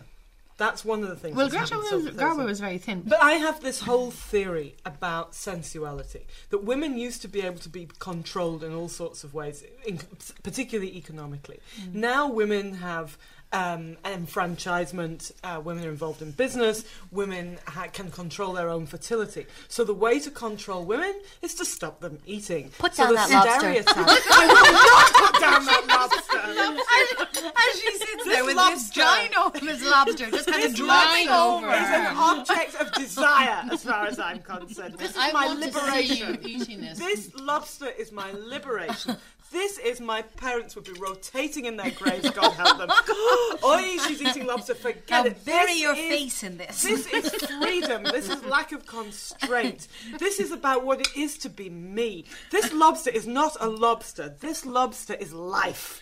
[0.60, 1.34] That's one of the things.
[1.34, 3.00] Well, Greta happened was, since the Garbo was very thin.
[3.06, 7.70] But I have this whole theory about sensuality that women used to be able to
[7.70, 10.00] be controlled in all sorts of ways, in,
[10.42, 11.60] particularly economically.
[11.80, 11.94] Mm.
[11.94, 13.16] Now women have
[13.52, 19.46] um, enfranchisement, uh, women are involved in business, women ha- can control their own fertility.
[19.68, 22.70] So the way to control women is to stop them eating.
[22.78, 23.58] Put so down the that lobster.
[23.60, 23.96] stereotype-
[24.30, 26.26] I will not put down that lobster.
[27.40, 31.66] As she sits there with this lobster- ginormous lobster just kind of This dropping lobster
[31.66, 34.94] over is an object of desire, as far as I'm concerned.
[34.98, 36.38] This is I my want to see liberation.
[36.42, 36.98] you eating this.
[36.98, 39.16] This lobster is my liberation.
[39.50, 42.30] This is my parents would be rotating in their graves.
[42.30, 42.88] God help them.
[43.64, 44.74] Oi, she's eating lobster.
[44.76, 45.44] Forget Now it.
[45.44, 46.82] bury This your is- face in this.
[46.82, 48.04] This is freedom.
[48.04, 49.88] This is lack of constraint.
[50.18, 52.26] This is about what it is to be me.
[52.50, 54.28] This lobster is not a lobster.
[54.40, 56.00] This lobster is life.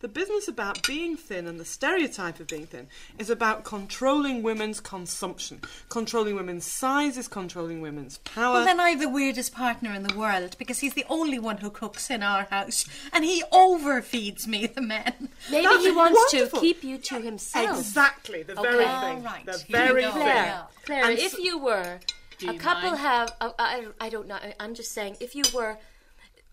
[0.00, 2.86] The business about being thin and the stereotype of being thin
[3.18, 8.52] is about controlling women's consumption, controlling women's sizes, controlling women's power.
[8.54, 11.56] Well, then I have the weirdest partner in the world because he's the only one
[11.56, 15.30] who cooks in our house and he overfeeds me, the men.
[15.50, 16.60] Maybe That's he wants wonderful.
[16.60, 17.78] to keep you to himself.
[17.80, 18.70] Exactly, the Okay.
[18.70, 19.22] very All thing.
[19.24, 19.46] right.
[19.46, 20.12] The Here very we go.
[20.12, 20.22] thing.
[20.22, 21.98] Claire, Claire, And if you were
[22.38, 23.00] Do a couple mind?
[23.00, 25.76] have uh, I, I don't know I- I'm just saying if you were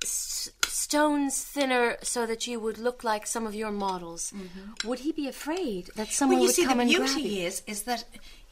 [0.02, 4.88] s- stones thinner so that you would look like some of your models mm-hmm.
[4.88, 7.30] would he be afraid that someone Well, would see, come and grab you see the
[7.30, 8.04] beauty is, is that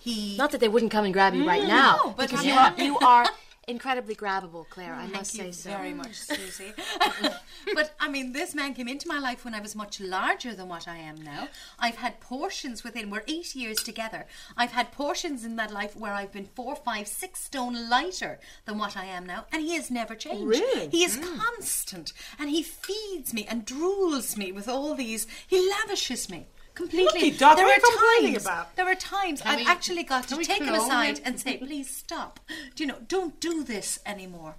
[0.06, 0.38] he.
[0.38, 2.74] not that they wouldn't come and grab you right now no, but because you are
[2.78, 3.26] you are
[3.68, 6.74] incredibly grabbable Claire I Thank must say so very much, Susie.
[7.74, 10.68] but I mean, this man came into my life when I was much larger than
[10.68, 11.48] what I am now.
[11.80, 13.10] I've had portions within.
[13.10, 14.26] We're eight years together.
[14.58, 18.78] I've had portions in that life where I've been four, five, six stone lighter than
[18.78, 20.48] what I am now, and he has never changed.
[20.48, 20.90] Really?
[20.90, 21.38] He is hmm.
[21.38, 25.28] constant, and he feeds me and drools me with all these.
[25.48, 26.48] He lavishes me.
[26.76, 27.06] Completely.
[27.06, 28.68] Lucky dog, there what are are you complaining times.
[28.76, 31.24] There are times Can I've we- actually got to take him aside him?
[31.26, 32.40] and say, "Please stop.
[32.76, 33.00] Do you know?
[33.08, 34.56] Don't do this anymore."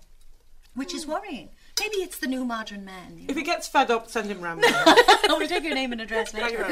[0.74, 1.12] which is hmm.
[1.12, 1.48] worrying.
[1.81, 3.16] Maybe it's the new modern man.
[3.18, 4.64] You If he gets fed up, send him round.
[5.27, 6.66] Oh, I will take your name and address later.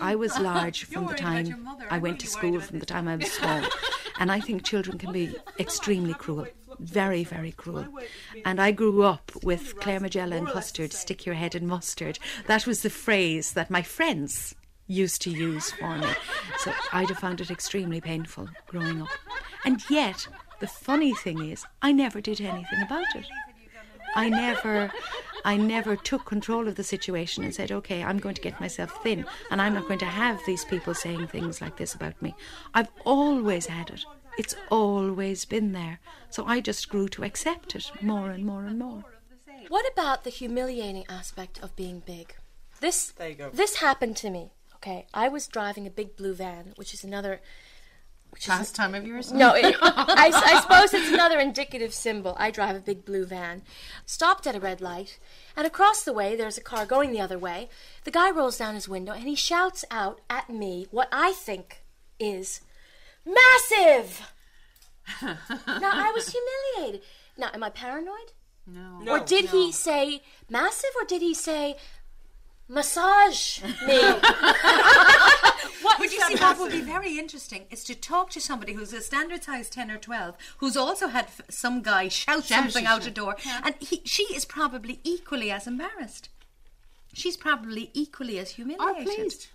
[0.00, 1.86] I was large You're from the worried about your time mother.
[1.90, 3.62] I went to really worried school, from the time I was small.
[4.18, 6.46] And I think children can be extremely cruel,
[6.78, 7.86] very, very cruel.
[8.44, 12.18] And I grew up with Claire Magella and custard, stick your head in mustard.
[12.46, 14.54] That was the phrase that my friends
[14.86, 16.08] used to use for me.
[16.58, 19.08] So I'd have found it extremely painful growing up.
[19.64, 20.26] And yet,
[20.60, 23.26] the funny thing is, I never did anything about it.
[24.14, 24.90] I never
[25.44, 29.02] I never took control of the situation and said, okay, I'm going to get myself
[29.02, 32.34] thin and I'm not going to have these people saying things like this about me.
[32.74, 34.04] I've always had it.
[34.38, 36.00] It's always been there.
[36.30, 39.04] So I just grew to accept it more and more and more.
[39.68, 42.34] What about the humiliating aspect of being big?
[42.80, 43.50] This There you go.
[43.50, 44.52] this happened to me.
[44.76, 47.40] Okay, I was driving a big blue van, which is another.
[48.30, 49.32] Which is Pastime of yours?
[49.32, 52.36] no, it, I, I suppose it's another indicative symbol.
[52.38, 53.62] I drive a big blue van.
[54.06, 55.18] Stopped at a red light,
[55.56, 57.68] and across the way there's a car going the other way.
[58.04, 61.82] The guy rolls down his window and he shouts out at me what I think
[62.20, 62.60] is
[63.28, 64.30] massive.
[65.22, 67.02] now I was humiliated.
[67.36, 68.32] Now, am I paranoid?
[68.66, 69.00] No.
[69.12, 71.76] or did he say massive or did he say
[72.68, 73.98] massage me?
[75.82, 78.92] what would you see, what would be very interesting is to talk to somebody who's
[78.92, 82.84] a standard size 10 or 12, who's also had f- some guy shout Shout, something
[82.84, 83.14] shout, out a shout.
[83.14, 86.28] door, and he, she is probably equally as embarrassed.
[87.14, 89.24] She's probably equally as humiliated Oh, humiliated.
[89.30, 89.46] pleased.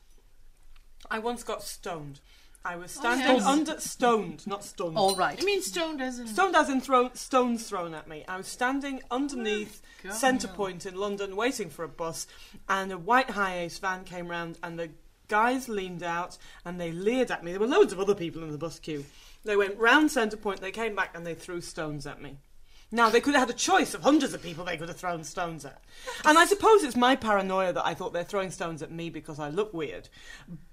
[1.12, 2.20] I once got stoned.
[2.66, 3.46] I was Oh, standing yes.
[3.46, 4.96] under stoned, not stunned.
[4.98, 5.38] All right.
[5.42, 6.28] I mean, stoned as in.
[6.28, 8.24] Stoned as in thrown, stones thrown at me.
[8.28, 10.48] I was standing underneath Oh, Centre.
[10.48, 12.28] Point in London waiting for a bus,
[12.70, 14.92] and a white HiAce van came round, and the
[15.30, 17.52] guys leaned out and they leered at me.
[17.52, 19.06] There were loads of other people in the bus queue.
[19.46, 22.38] They went round Centre Point, they came back, and they threw stones at me.
[22.94, 25.24] Now, they could have had a choice of hundreds of people they could have thrown
[25.24, 25.82] stones at.
[26.26, 29.40] And I suppose it's my paranoia that I thought they're throwing stones at me because
[29.40, 30.10] I look weird.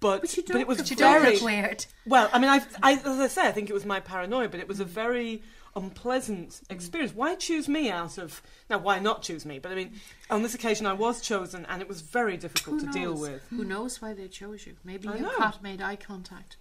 [0.00, 1.34] But, But you but it was look You don't very.
[1.36, 1.86] look weird.
[2.04, 4.60] Well, I mean, I, I, as I say, I think it was my paranoia, but
[4.60, 5.42] it was a very
[5.74, 6.70] unpleasant mm.
[6.70, 7.14] experience.
[7.14, 8.76] Why choose me out of now?
[8.76, 9.58] Why not choose me?
[9.58, 9.92] But I mean,
[10.28, 13.42] on this occasion, I was chosen, and it was very difficult Who to deal with.
[13.48, 14.74] Who knows why they chose you?
[14.84, 15.36] Maybe I you know.
[15.36, 16.56] caught made eye contact.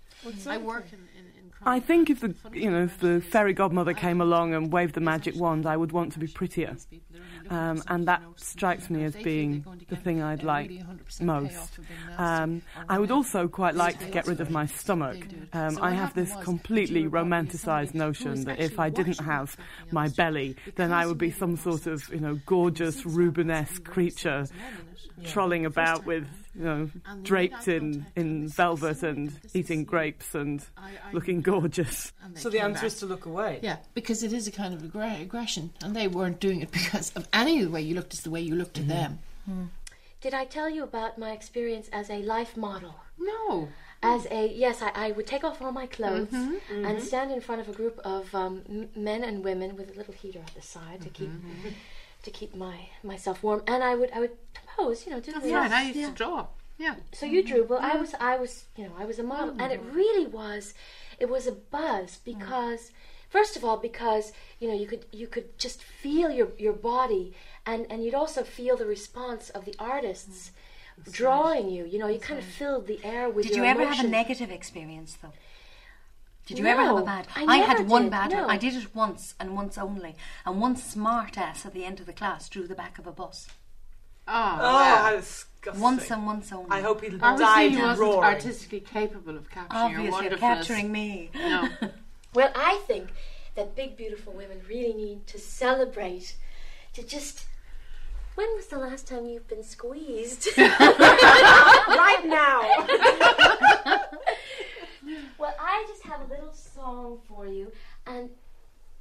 [0.47, 3.93] I work in, in, in I think if the you know if the fairy godmother
[3.93, 6.75] came along and waved the magic wand, I would want to be prettier,
[7.49, 10.71] um, and that strikes me as being the thing I'd like
[11.21, 11.79] most.
[12.17, 15.17] Um, I would also quite like to get rid of my stomach.
[15.53, 19.57] Um, I have this completely romanticised notion that if I didn't have
[19.91, 24.45] my belly, then I would be some sort of you know gorgeous Rubenesque creature
[25.25, 26.89] trolling about with you know
[27.23, 30.65] draped in in velvet and eating grapes and
[31.13, 32.11] looking gorgeous.
[32.35, 33.59] So the answer is to look away.
[33.61, 37.11] Yeah, because it is a kind of aggr- aggression, and they weren't doing it because
[37.15, 38.13] of any of the way you looked.
[38.13, 39.19] Is the way you looked at them.
[40.21, 42.95] Did I tell you about my experience as a life model?
[43.17, 43.69] No.
[44.01, 47.01] As a yes, I, I would take off all my clothes Mhm, and mhm.
[47.01, 50.13] stand in front of a group of um, m- men and women with a little
[50.13, 51.29] heater at the side to keep
[52.23, 54.37] to keep my myself warm, and I would I would
[54.77, 55.53] pose, you know, do That's this.
[55.53, 55.71] right.
[55.71, 56.07] I used yeah.
[56.07, 56.47] to draw.
[56.79, 56.95] Yeah.
[57.11, 57.65] So you drew.
[57.65, 59.95] Well, I was, I was, you know, I was a model, and it mm-hmm.
[59.95, 60.73] really was,
[61.19, 62.23] it was a buzz mm.
[62.23, 62.91] because,
[63.27, 67.33] first of all, because you know, you could, you could just feel your your body,
[67.65, 70.51] and and you'd also feel the response of the artists
[71.01, 71.11] mm.
[71.11, 71.85] drawing you.
[71.85, 73.45] You know, you kind of filled the air with.
[73.45, 75.33] Did your you ever have a negative experience though?
[76.49, 77.27] Did you ever have a bad?
[77.35, 78.31] I had one did, bad.
[78.31, 78.47] no.
[78.47, 80.15] I did it once and once only.
[80.45, 83.11] And one smart ass at the end of the class drew the back of a
[83.11, 83.47] bus.
[84.27, 84.95] Oh, Oh, wow.
[85.03, 85.81] how disgusting.
[85.81, 86.71] Once and once only.
[86.71, 88.23] I hope he'll Obviously, die he wasn't roaring.
[88.23, 90.57] artistically capable of capturing your Obviously, wonderfulness.
[90.67, 91.29] capturing me.
[91.35, 91.69] No.
[92.33, 93.09] Well, I think
[93.55, 96.35] that big, beautiful women really need to celebrate,
[96.93, 97.45] to just.
[98.35, 100.47] When was the last time you've been squeezed?
[100.57, 102.61] right now.
[105.37, 107.71] Well, I just have a little song for you,
[108.05, 108.29] and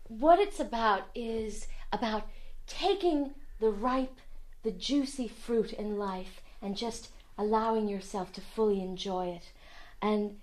[0.09, 2.29] what it's about is about
[2.67, 4.19] taking the ripe,
[4.63, 9.53] the juicy fruit in life and just allowing yourself to fully enjoy it,
[10.03, 10.39] and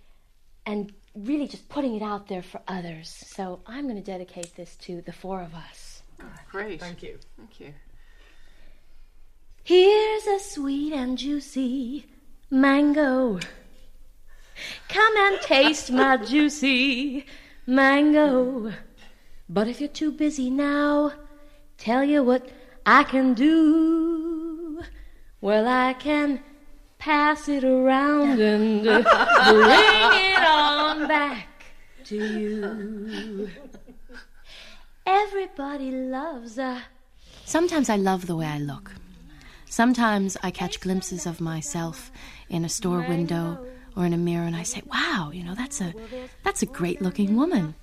[0.65, 3.09] and really just putting it out there for others.
[3.09, 6.01] So I'm going to dedicate this to the four of us.
[6.21, 6.79] Ah, great.
[6.79, 7.19] Thank you.
[7.37, 7.73] Thank you.
[9.63, 12.05] Here's a sweet and juicy
[12.49, 13.39] mango.
[14.89, 17.25] Come and taste my juicy
[17.65, 18.73] mango.
[19.49, 21.13] But if you're too busy now,
[21.77, 22.49] tell you what
[22.85, 24.83] I can do.
[25.41, 26.41] Well, I can
[26.97, 31.65] pass it around and bring it on back
[32.05, 33.49] to you.
[35.05, 36.81] Everybody loves a.
[37.45, 38.93] Sometimes I love the way I look.
[39.67, 42.11] Sometimes I catch glimpses of myself
[42.49, 43.63] in a store window
[43.95, 45.93] or in a mirror, and I say, "Wow, you know, that's a
[46.43, 47.75] that's a great-looking woman,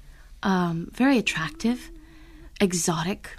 [0.43, 1.91] um, very attractive,
[2.61, 3.37] exotic."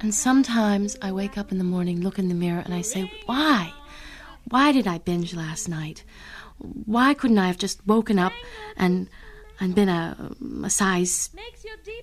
[0.00, 3.10] And sometimes I wake up in the morning, look in the mirror, and I say,
[3.26, 3.72] "Why?
[4.48, 6.04] Why did I binge last night?
[6.58, 8.32] Why couldn't I have just woken up
[8.76, 9.08] and
[9.58, 10.32] and been a,
[10.64, 11.30] a size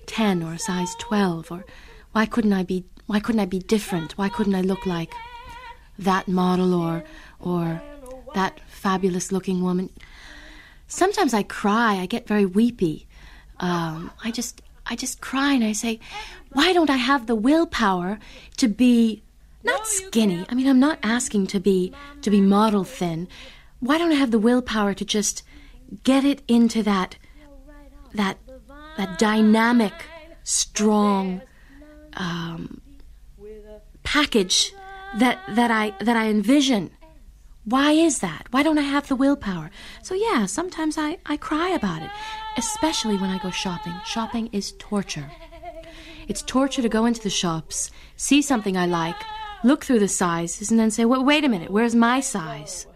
[0.06, 1.50] ten or a size twelve?
[1.50, 1.64] Or
[2.12, 4.18] why couldn't I be why couldn't I be different?
[4.18, 5.12] Why couldn't I look like
[5.98, 7.04] that model or
[7.40, 7.80] or
[8.34, 9.88] that fabulous looking woman?
[10.86, 11.92] Sometimes I cry.
[12.02, 12.96] I get very weepy.
[13.58, 15.98] Um, I just I just cry and I say,
[16.52, 18.18] why don't I have the willpower
[18.58, 19.22] to be
[19.62, 20.44] not skinny?
[20.50, 21.92] I mean, I'm not asking to be
[22.24, 23.28] to be model thin.
[23.80, 25.42] Why don't I have the willpower to just
[26.02, 27.16] get it into that
[28.12, 28.36] that
[28.98, 29.94] that dynamic,
[30.42, 31.40] strong
[32.14, 32.80] um,
[34.02, 34.74] package
[35.18, 36.90] that that I that I envision?
[37.64, 38.46] Why is that?
[38.50, 39.70] Why don't I have the willpower?
[40.02, 42.10] So yeah, sometimes I, I cry about it,
[42.58, 43.94] especially when I go shopping.
[44.04, 45.30] Shopping is torture.
[46.28, 49.16] It's torture to go into the shops, see something I like,
[49.62, 52.86] look through the sizes, and then say, "Wait, wait a minute, where's my size?"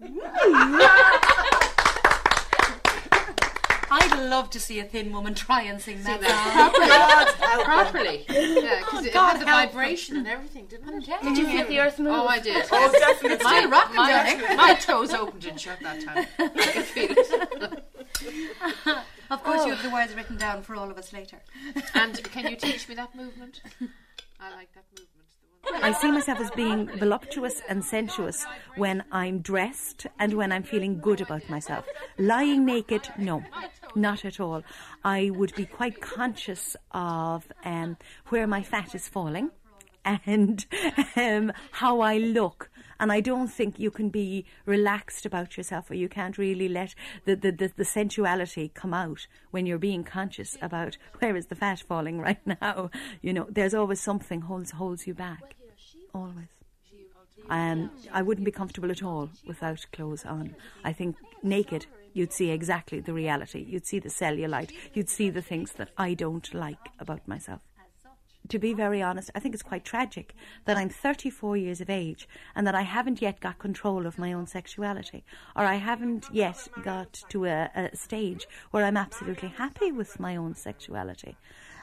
[3.90, 7.64] I'd love to see a thin woman try and sing that song.
[7.64, 8.24] Properly.
[8.60, 11.22] Yeah, because oh, it God had the help vibration and everything, didn't it?
[11.22, 12.12] Did you feel the earth move?
[12.12, 12.66] Oh, I did.
[12.70, 13.44] Oh, definitely.
[13.44, 14.56] My, rocking my, down.
[14.56, 16.26] my toes opened and shut that time.
[16.38, 17.84] I could feel it.
[19.30, 19.74] Of course, you oh.
[19.76, 21.38] have the words written down for all of us later.
[21.94, 23.62] And can you teach me that movement?
[24.40, 25.09] I like that movement.
[25.82, 28.44] I see myself as being voluptuous and sensuous
[28.76, 31.86] when I'm dressed and when I'm feeling good about myself.
[32.18, 33.42] Lying naked, no,
[33.94, 34.62] not at all.
[35.04, 37.96] I would be quite conscious of um,
[38.28, 39.50] where my fat is falling
[40.04, 40.66] and
[41.16, 42.70] um, how I look
[43.00, 46.94] And I don't think you can be relaxed about yourself or you can't really let
[47.24, 51.54] the, the, the, the sensuality come out when you're being conscious about where is the
[51.54, 52.90] fat falling right now.
[53.22, 55.56] You know, there's always something holds holds you back.
[56.14, 56.48] Always.
[57.48, 60.54] Um, I wouldn't be comfortable at all without clothes on.
[60.84, 63.64] I think naked, you'd see exactly the reality.
[63.68, 64.72] You'd see the cellulite.
[64.94, 67.62] You'd see the things that I don't like about myself.
[68.48, 70.34] To be very honest, I think it's quite tragic
[70.64, 74.32] that I'm 34 years of age and that I haven't yet got control of my
[74.32, 79.92] own sexuality, or I haven't yet got to a, a stage where I'm absolutely happy
[79.92, 81.36] with my own sexuality.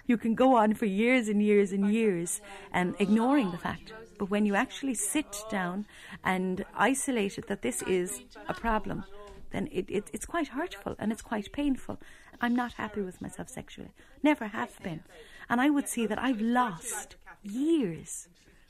[0.08, 2.42] You can go on for years and years and years
[2.74, 3.94] um, ignoring the fact.
[4.18, 5.86] But when you actually sit down
[6.24, 9.04] and isolate it that this is a problem,
[9.52, 12.00] then it, it, it's quite hurtful and it's quite painful.
[12.42, 13.92] I'm not happy with myself sexually.
[14.24, 15.04] Never have been.
[15.50, 18.28] And I would see that I've lost years,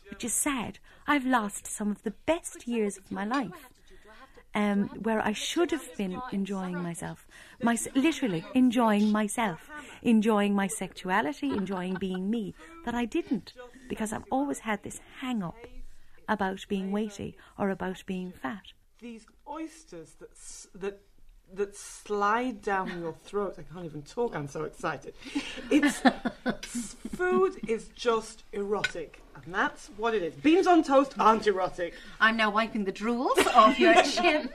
[0.09, 0.79] which is sad.
[1.05, 3.69] I've lost some of the best years of my life.
[4.55, 7.27] Um, where I should have been enjoying myself,
[7.61, 9.69] my, literally enjoying myself,
[10.01, 12.53] enjoying my sexuality, enjoying being me,
[12.85, 13.53] that I didn't
[13.89, 15.57] because I've always had this hang up
[16.27, 18.63] about being weighty or about being fat.
[18.99, 20.35] These oysters that
[20.81, 20.99] that
[21.53, 23.55] that slide down your throat.
[23.57, 24.35] I can't even talk.
[24.35, 25.13] I'm so excited.
[25.71, 26.01] It's
[27.15, 30.33] food is just erotic, and that's what it is.
[30.35, 31.93] Beans on toast aren't erotic.
[32.19, 34.49] I'm now wiping the drools off your chin.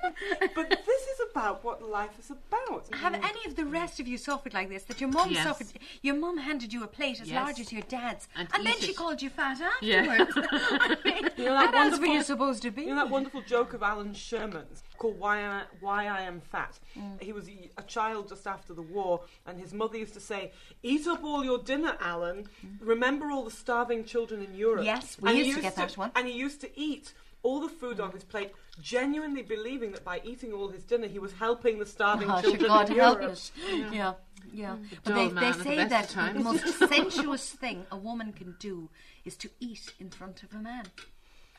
[0.55, 2.85] but this is about what life is about.
[2.95, 4.85] Have any of the rest of you suffered like this?
[4.85, 5.45] That your mum Yes.
[5.45, 5.67] suffered.
[6.03, 7.37] Your mum handed you a plate as Yes.
[7.45, 8.97] large as your dad's, and, And then eat she it.
[8.97, 10.01] called you fat Yeah.
[10.21, 10.33] afterwards.
[10.53, 12.83] I mean, You know that else were wonderful, you supposed to be?
[12.83, 16.79] You know that wonderful joke of Allan Sherman's called "Why I, Why I Am Fat."
[16.99, 17.21] Mm.
[17.23, 20.53] He was a, a child just after the war, and his mother used to say,
[20.83, 22.47] "Eat up all your dinner, Allan.
[22.81, 24.85] Remember all the starving children in Europe." Mm.
[24.85, 26.11] Yes, we And he used to get that one.
[26.15, 27.13] And he used to eat
[27.43, 31.19] all the food on his plate, genuinely believing that by eating all his dinner, he
[31.19, 33.33] was helping the starving Oh, children God in help Europe.
[33.33, 33.51] us.
[33.93, 34.15] Yeah,
[34.53, 34.77] yeah.
[34.77, 38.33] The But they, they man at the say that the most sensuous thing a woman
[38.33, 38.89] can do
[39.25, 40.85] is to eat in front of a man.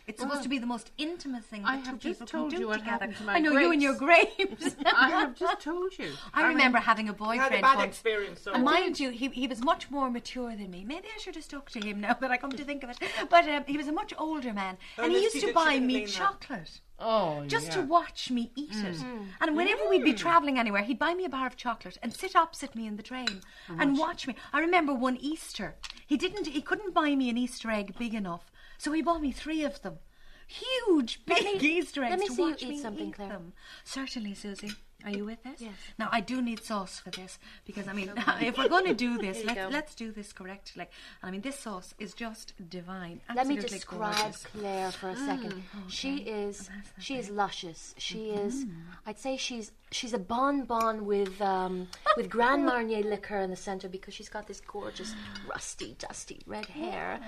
[0.06, 2.28] It's Well, supposed to be the most intimate thing I that two have just people
[2.28, 3.08] told can do you what together.
[3.08, 4.76] to my I know you and your grapes.
[4.86, 6.12] I have just told you.
[6.34, 7.88] I remember having a boyfriend had a bad once.
[7.88, 8.41] experience.
[8.41, 10.84] So And mind you, he, he was much more mature than me.
[10.84, 12.97] Maybe I should have stuck to him now that I come to think of it.
[13.30, 16.06] But um, he was a much older man, Oh, and he used to buy me
[16.06, 16.82] chocolate.
[16.99, 18.95] Oh, Just to watch me eat it.
[18.95, 19.26] Mm.
[19.41, 22.34] And whenever we'd be travelling anywhere, he'd buy me a bar of chocolate and sit
[22.36, 24.36] opposite me in the train and watch me.
[24.54, 25.76] I remember one Easter,
[26.06, 29.32] he didn't, he couldn't buy me an Easter egg big enough, so he bought me
[29.32, 29.99] three of them.
[30.47, 33.15] Huge, big me- Easter eggs let me to see you watch eat me something, eat
[33.15, 33.30] Claire.
[33.30, 33.53] them.
[33.86, 34.71] Certainly, Susie.
[35.06, 35.62] Are you with this?
[35.62, 35.74] Yes.
[35.99, 39.18] Now I do need sauce for this because I mean, if we're going to do
[39.26, 40.88] this, let's let's do this correctly.
[41.22, 43.22] I mean, this sauce is just divine.
[43.30, 44.45] Absolutely Let me describe gorgeous.
[44.45, 45.64] Claire for a second.
[45.88, 47.95] She is she is luscious.
[47.97, 48.66] She is
[49.06, 51.88] I'd say she's she's a bonbon with um,
[52.18, 55.14] with Grand Marnier liquor in the center because she's got this gorgeous
[55.49, 57.20] rusty dusty red hair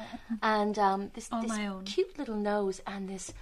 [0.41, 1.83] and um, this, this my own.
[1.83, 3.33] cute little nose and this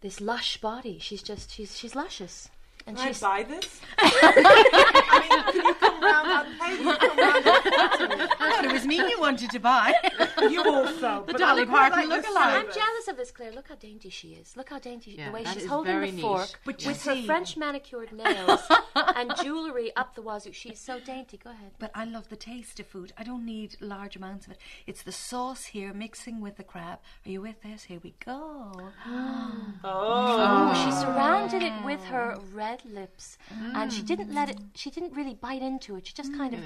[0.00, 0.98] this lush body.
[0.98, 2.50] She's just she's she's luscious.
[2.88, 3.80] And Can I buy this?
[3.98, 6.28] I mean, can you come round?
[6.28, 8.14] I'll pay you come round and flatter me.
[8.40, 9.92] I thought it was me you wanted to buy.
[10.48, 11.24] You also.
[11.26, 12.54] The but Dolly I Parton like this look-alike.
[12.66, 13.52] I'm jealous of this, Claire.
[13.52, 14.56] Look how dainty she is.
[14.56, 16.20] Look how dainty Yeah, the way she's holding the neat.
[16.22, 18.60] fork But you with her French manicured nails
[18.94, 20.52] and jewellery up the wazoo.
[20.52, 21.36] She's so dainty.
[21.42, 21.72] Go ahead.
[21.78, 23.12] But I love the taste of food.
[23.18, 24.58] I don't need large amounts of it.
[24.86, 27.00] It's the sauce here mixing with the crab.
[27.26, 27.82] Are you with this?
[27.84, 28.72] Here we go.
[29.84, 34.58] Oh, she surrounded it with her red lips, and she didn't let it.
[34.74, 36.06] She didn't really bite into it.
[36.06, 36.60] She just kind of,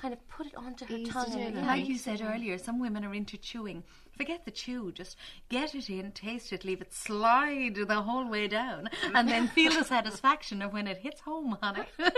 [0.00, 1.32] kind of put it onto her Eased tongue.
[1.34, 3.84] and Like you said earlier, some women are into chewing.
[4.16, 5.16] Forget the chew, just
[5.48, 9.72] get it in, taste it, leave it slide the whole way down, and then feel
[9.72, 11.84] the satisfaction of when it hits home, honey.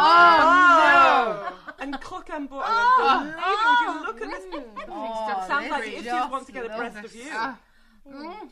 [0.00, 1.84] Oh, no!
[1.84, 2.62] And croquembouche.
[2.64, 4.12] Oh, Unbelievable.
[4.12, 4.86] Would you look at this?
[4.88, 7.24] Oh, Sounds like very issues just want to get abreast of you.
[7.24, 8.50] Mm.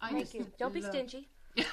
[0.00, 0.46] I Thank you.
[0.58, 1.28] Don't be stingy.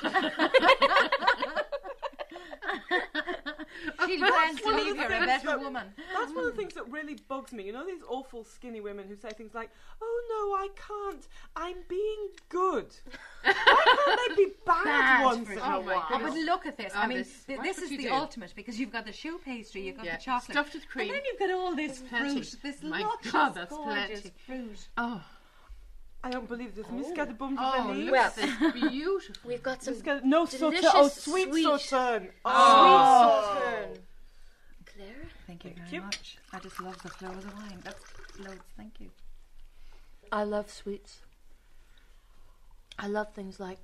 [4.07, 5.87] She'll That's to one of leave the her a things better that- woman.
[6.13, 7.63] That's one of the things that really bugs me.
[7.65, 9.69] You know these awful skinny women who say things like,
[10.01, 11.27] "Oh no, I can't.
[11.55, 12.87] I'm being good."
[13.43, 16.05] Why can't they be bad, Bad once for in a Oh my while?
[16.11, 16.91] Oh, but look at this.
[16.95, 18.09] Oh, I mean, this- th- this is the do?
[18.11, 21.07] ultimate because you've got the choux pastry, you've got Yeah, the chocolate, stuffed with cream.
[21.09, 24.33] and then you've got all this fruit, this My luscious, God, that's gorgeous plenty.
[24.45, 24.87] fruit.
[24.97, 25.23] Oh,
[26.23, 26.85] I don't believe this.
[26.89, 28.03] Muscat de Beaumes de oh, oh Vanille.
[28.05, 29.35] look Well- at this beautiful.
[29.49, 30.63] We've got some Muscat- no sauterne.
[30.63, 32.21] Oh, delicious Oh, sweet, sweet- sauterne.
[32.21, 33.55] sweet Oh.
[33.55, 33.97] sauterne.
[34.85, 36.01] Claire, Thank you very you.
[36.01, 36.37] much.
[36.51, 37.79] I just love the flow of the wine.
[37.83, 38.03] That's
[38.37, 38.59] loads.
[38.75, 39.11] Thank you.
[40.31, 41.19] I love sweets.
[42.99, 43.79] I love things like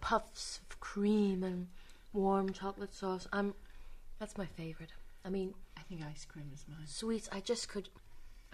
[0.00, 1.68] puffs of cream and
[2.12, 3.26] warm chocolate sauce.
[3.32, 3.54] I'm
[4.18, 4.90] that's my favorite.
[5.24, 6.86] I mean, I think ice cream is mine.
[6.86, 7.28] sweets.
[7.32, 7.88] I just could.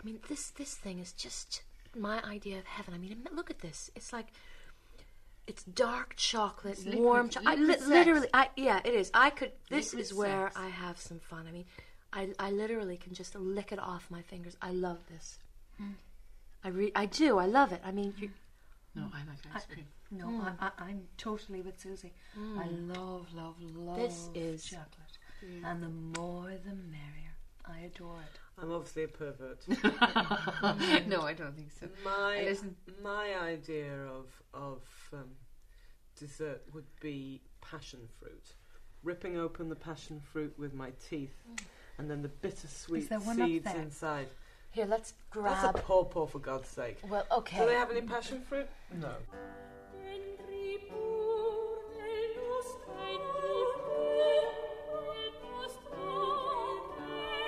[0.00, 1.62] I mean, this this thing is just
[1.96, 2.94] my idea of heaven.
[2.94, 3.90] I mean, look at this.
[3.94, 4.26] It's like
[5.46, 7.28] it's dark chocolate, It's liquid- warm.
[7.30, 7.58] chocolate.
[7.58, 9.10] Li- literally, I yeah, it is.
[9.14, 9.52] I could.
[9.70, 10.56] This Liquid is where sex.
[10.56, 11.46] I have some fun.
[11.48, 11.64] I mean,
[12.12, 14.56] I I literally can just lick it off my fingers.
[14.60, 15.38] I love this.
[15.80, 15.94] Mm.
[16.64, 17.38] I re- I do.
[17.38, 17.80] I love it.
[17.84, 18.30] I mean, you,
[18.94, 19.86] No, I like ice cream.
[20.10, 20.56] No, Mm.
[20.60, 22.12] I, I, I'm totally with Susie.
[22.36, 25.18] I love, love, love This is- chocolate.
[25.64, 27.34] And the more the merrier.
[27.64, 28.40] I adore it.
[28.60, 29.64] I'm obviously a pervert.
[31.08, 31.88] no, I don't think so.
[32.04, 32.56] My
[33.02, 34.82] my idea of of
[35.12, 35.30] um,
[36.18, 38.54] dessert would be passion fruit.
[39.04, 41.34] Ripping open the passion fruit with my teeth,
[41.98, 43.80] and then the bittersweet there one up seeds there?
[43.80, 44.26] inside.
[44.72, 45.54] here, let's grab.
[45.54, 45.76] That's grab.
[45.76, 46.98] a pawpaw, for God's sake.
[47.08, 47.60] Well, okay.
[47.60, 48.66] Do they have any passion fruit?
[49.00, 49.12] No.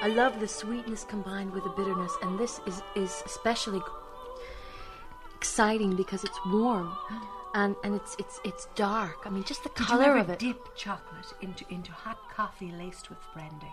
[0.03, 3.83] I love the sweetness combined with the bitterness, and this is is especially
[5.35, 6.97] exciting because it's warm,
[7.55, 9.19] and and it's it's it's dark.
[9.27, 10.39] I mean, just the Did color you ever of it.
[10.39, 13.73] dip chocolate into, into hot coffee laced with brandy?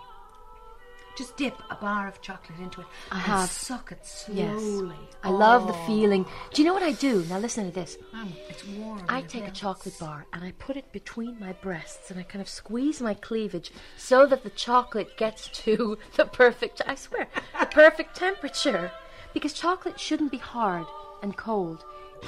[1.17, 3.49] Just dip a bar of chocolate into it I and have.
[3.49, 4.41] suck it slowly.
[4.41, 4.59] Yes.
[4.61, 4.95] slowly.
[5.23, 5.87] I love the Oh.
[5.87, 6.25] feeling.
[6.53, 7.25] Do you know what I do?
[7.27, 7.97] Now listen to this.
[8.13, 9.01] Mm, it's warm.
[9.09, 12.19] I and it take a chocolate bar and I put it between my breasts and
[12.19, 16.93] I kind of squeeze my cleavage so that the chocolate gets to the perfect, I
[16.95, 17.27] swear,
[17.59, 18.91] the perfect temperature.
[19.33, 20.85] Because chocolate shouldn't be hard
[21.23, 21.83] and cold.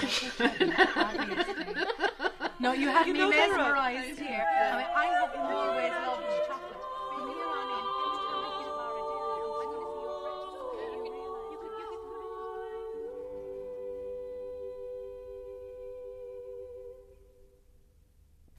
[2.61, 3.49] No, you have You me know right.
[3.49, 4.45] mesmerised here.
[4.45, 6.49] I mean, I have always loved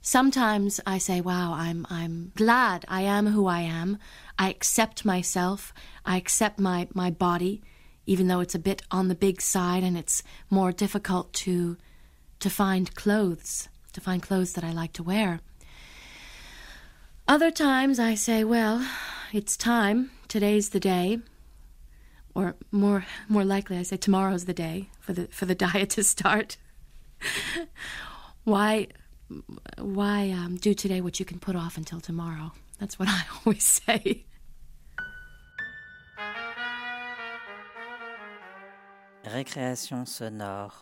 [0.03, 3.99] Sometimes I say, wow, I'm I'm glad I am who I am.
[4.39, 5.75] I accept myself.
[6.07, 7.63] I accept my, my body,
[8.07, 11.77] even though it's a bit on the big side and it's more difficult to
[12.39, 15.41] to find clothes, to find clothes that I like to wear.
[17.29, 18.85] Other times I say, well,
[19.33, 20.11] it's time.
[20.29, 21.19] Today's the day.
[22.35, 26.05] Or more more likely I say tomorrow's the day for the for the diet to
[26.05, 26.57] start.
[28.45, 28.89] Why
[29.79, 32.53] why um, do today what you can put off until tomorrow?
[32.79, 34.25] That's what I always say.
[39.25, 40.73] Récréation sonore.